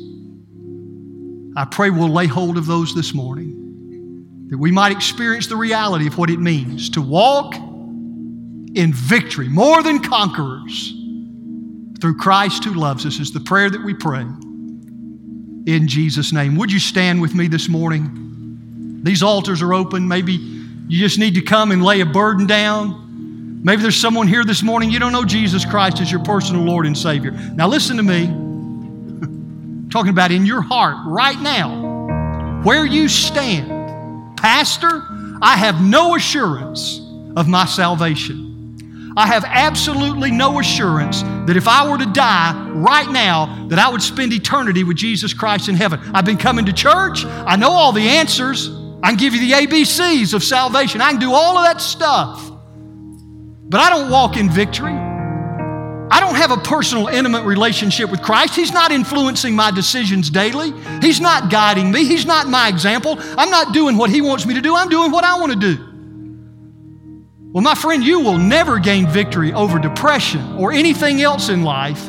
I 1.55 1.65
pray 1.65 1.89
we'll 1.89 2.09
lay 2.09 2.27
hold 2.27 2.57
of 2.57 2.65
those 2.65 2.93
this 2.95 3.13
morning, 3.13 4.47
that 4.49 4.57
we 4.57 4.71
might 4.71 4.91
experience 4.91 5.47
the 5.47 5.55
reality 5.55 6.07
of 6.07 6.17
what 6.17 6.29
it 6.29 6.39
means 6.39 6.89
to 6.91 7.01
walk 7.01 7.55
in 7.55 8.93
victory, 8.93 9.47
more 9.49 9.81
than 9.81 9.99
conquerors, 9.99 10.93
through 11.99 12.15
Christ 12.17 12.63
who 12.63 12.73
loves 12.73 13.05
us, 13.05 13.19
is 13.19 13.31
the 13.31 13.39
prayer 13.39 13.69
that 13.69 13.83
we 13.83 13.93
pray. 13.93 14.21
In 14.21 15.87
Jesus' 15.87 16.31
name. 16.31 16.55
Would 16.55 16.71
you 16.71 16.79
stand 16.79 17.19
with 17.19 17.33
me 17.33 17.47
this 17.47 17.67
morning? 17.67 19.01
These 19.03 19.23
altars 19.23 19.61
are 19.61 19.73
open. 19.73 20.07
Maybe 20.07 20.33
you 20.33 20.99
just 20.99 21.19
need 21.19 21.33
to 21.35 21.41
come 21.41 21.71
and 21.71 21.83
lay 21.83 22.01
a 22.01 22.05
burden 22.05 22.45
down. 22.45 23.06
Maybe 23.63 23.81
there's 23.81 23.99
someone 23.99 24.27
here 24.27 24.45
this 24.45 24.63
morning, 24.63 24.89
you 24.91 24.99
don't 24.99 25.11
know 25.11 25.25
Jesus 25.25 25.65
Christ 25.65 25.99
as 25.99 26.11
your 26.11 26.23
personal 26.23 26.63
Lord 26.63 26.85
and 26.85 26.97
Savior. 26.97 27.31
Now, 27.31 27.67
listen 27.67 27.97
to 27.97 28.03
me. 28.03 28.27
talking 29.89 30.11
about 30.11 30.31
in 30.31 30.45
your 30.45 30.61
heart 30.61 30.97
right 31.05 31.39
now, 31.39 32.61
where 32.63 32.85
you 32.85 33.07
stand. 33.07 34.37
Pastor, 34.37 35.03
I 35.41 35.55
have 35.57 35.81
no 35.81 36.15
assurance 36.15 36.99
of 37.35 37.47
my 37.47 37.65
salvation. 37.65 39.13
I 39.17 39.25
have 39.25 39.43
absolutely 39.45 40.29
no 40.29 40.59
assurance 40.59 41.23
that 41.23 41.57
if 41.57 41.67
I 41.67 41.89
were 41.89 41.97
to 41.97 42.05
die 42.05 42.69
right 42.75 43.09
now, 43.09 43.67
that 43.69 43.79
I 43.79 43.89
would 43.89 44.03
spend 44.03 44.31
eternity 44.33 44.83
with 44.83 44.97
Jesus 44.97 45.33
Christ 45.33 45.69
in 45.69 45.75
heaven. 45.75 45.99
I've 46.13 46.25
been 46.25 46.37
coming 46.37 46.65
to 46.65 46.73
church. 46.73 47.25
I 47.25 47.55
know 47.55 47.71
all 47.71 47.91
the 47.91 48.07
answers. 48.07 48.69
I 49.01 49.09
can 49.09 49.17
give 49.17 49.33
you 49.33 49.39
the 49.39 49.53
ABCs 49.53 50.35
of 50.35 50.43
salvation. 50.43 51.01
I 51.01 51.11
can 51.11 51.19
do 51.19 51.33
all 51.33 51.57
of 51.57 51.65
that 51.65 51.81
stuff. 51.81 52.51
But 53.69 53.81
I 53.81 53.89
don't 53.89 54.09
walk 54.09 54.37
in 54.37 54.49
victory. 54.49 54.93
I 56.09 56.21
don't 56.21 56.35
have 56.35 56.51
a 56.51 56.57
personal, 56.57 57.07
intimate 57.07 57.43
relationship 57.43 58.09
with 58.09 58.21
Christ. 58.21 58.55
He's 58.55 58.71
not 58.71 58.91
influencing 58.91 59.55
my 59.55 59.71
decisions 59.71 60.29
daily. 60.29 60.71
He's 61.01 61.19
not 61.19 61.51
guiding 61.51 61.91
me. 61.91 62.05
He's 62.05 62.25
not 62.25 62.47
my 62.47 62.69
example. 62.69 63.17
I'm 63.37 63.49
not 63.49 63.73
doing 63.73 63.97
what 63.97 64.09
He 64.09 64.21
wants 64.21 64.45
me 64.45 64.53
to 64.53 64.61
do. 64.61 64.73
I'm 64.73 64.87
doing 64.87 65.11
what 65.11 65.25
I 65.25 65.37
want 65.37 65.51
to 65.51 65.59
do. 65.59 65.83
Well, 67.51 67.63
my 67.63 67.75
friend, 67.75 68.03
you 68.03 68.21
will 68.21 68.37
never 68.37 68.79
gain 68.79 69.05
victory 69.07 69.51
over 69.51 69.79
depression 69.79 70.55
or 70.57 70.71
anything 70.71 71.21
else 71.21 71.49
in 71.49 71.63
life 71.63 72.07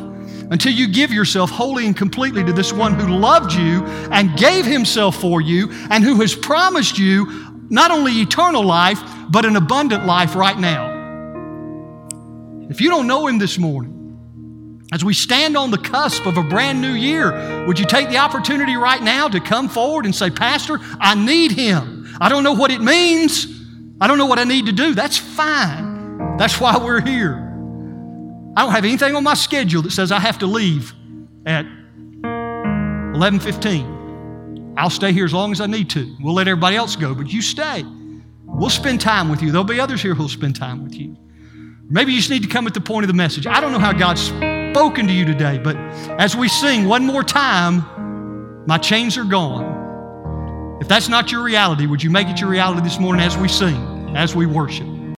until 0.51 0.71
you 0.71 0.87
give 0.87 1.11
yourself 1.11 1.49
wholly 1.49 1.85
and 1.85 1.95
completely 1.95 2.43
to 2.43 2.53
this 2.53 2.71
one 2.71 2.93
who 2.93 3.07
loved 3.07 3.51
you 3.51 3.85
and 4.11 4.37
gave 4.37 4.65
himself 4.65 5.19
for 5.19 5.41
you 5.41 5.69
and 5.89 6.03
who 6.03 6.21
has 6.21 6.35
promised 6.35 6.97
you 6.97 7.25
not 7.69 7.91
only 7.91 8.13
eternal 8.13 8.63
life, 8.63 9.01
but 9.29 9.45
an 9.45 9.57
abundant 9.57 10.05
life 10.05 10.35
right 10.35 10.57
now. 10.57 10.98
If 12.69 12.81
you 12.81 12.89
don't 12.89 13.07
know 13.07 13.27
him 13.27 13.39
this 13.39 13.57
morning, 13.57 13.95
as 14.91 15.03
we 15.03 15.13
stand 15.13 15.57
on 15.57 15.71
the 15.71 15.77
cusp 15.77 16.25
of 16.25 16.37
a 16.37 16.43
brand 16.43 16.81
new 16.81 16.93
year, 16.93 17.65
would 17.65 17.79
you 17.79 17.85
take 17.85 18.09
the 18.09 18.17
opportunity 18.17 18.75
right 18.75 19.01
now 19.01 19.27
to 19.27 19.39
come 19.39 19.69
forward 19.69 20.05
and 20.05 20.15
say, 20.15 20.29
Pastor, 20.29 20.79
I 20.99 21.15
need 21.15 21.51
him. 21.51 22.15
I 22.21 22.29
don't 22.29 22.43
know 22.43 22.53
what 22.53 22.71
it 22.71 22.81
means. 22.81 23.47
I 24.01 24.07
don't 24.07 24.17
know 24.17 24.27
what 24.27 24.39
I 24.39 24.43
need 24.43 24.67
to 24.67 24.71
do. 24.71 24.93
That's 24.93 25.17
fine. 25.17 26.37
That's 26.37 26.59
why 26.59 26.77
we're 26.77 27.01
here. 27.01 27.35
I 28.55 28.63
don't 28.63 28.71
have 28.71 28.85
anything 28.85 29.15
on 29.15 29.23
my 29.23 29.33
schedule 29.33 29.81
that 29.83 29.91
says 29.91 30.11
I 30.11 30.19
have 30.19 30.39
to 30.39 30.45
leave 30.45 30.93
at 31.45 31.65
11:15. 32.23 34.73
I'll 34.77 34.89
stay 34.89 35.11
here 35.11 35.25
as 35.25 35.33
long 35.33 35.51
as 35.51 35.59
I 35.59 35.65
need 35.65 35.89
to. 35.91 36.15
We'll 36.21 36.35
let 36.35 36.47
everybody 36.47 36.75
else 36.75 36.95
go, 36.95 37.13
but 37.13 37.31
you 37.31 37.41
stay. 37.41 37.83
We'll 38.45 38.69
spend 38.69 39.01
time 39.01 39.29
with 39.29 39.41
you. 39.41 39.51
There'll 39.51 39.63
be 39.63 39.79
others 39.79 40.01
here 40.01 40.13
who'll 40.13 40.29
spend 40.29 40.55
time 40.55 40.83
with 40.83 40.93
you. 40.93 41.17
Maybe 41.91 42.11
you 42.13 42.19
just 42.19 42.29
need 42.29 42.43
to 42.43 42.49
come 42.49 42.67
at 42.67 42.75
the 42.75 42.81
point 42.81 43.03
of 43.03 43.07
the 43.07 43.15
message. 43.15 43.47
I 43.47 43.59
don't 43.59 43.71
know 43.71 43.79
how 43.79 43.93
God's 43.93 44.21
spoken 44.21 45.07
to 45.07 45.13
you 45.13 45.25
today, 45.25 45.57
but 45.57 45.75
as 46.19 46.35
we 46.35 46.47
sing 46.47 46.87
one 46.87 47.03
more 47.03 47.23
time, 47.23 47.83
my 48.67 48.77
chains 48.77 49.17
are 49.17 49.23
gone. 49.23 50.77
If 50.81 50.87
that's 50.87 51.09
not 51.09 51.31
your 51.31 51.41
reality, 51.41 51.87
would 51.87 52.03
you 52.03 52.11
make 52.11 52.27
it 52.27 52.39
your 52.39 52.49
reality 52.51 52.81
this 52.81 52.99
morning 52.99 53.25
as 53.25 53.35
we 53.35 53.47
sing, 53.47 54.15
as 54.15 54.35
we 54.35 54.45
worship? 54.45 54.85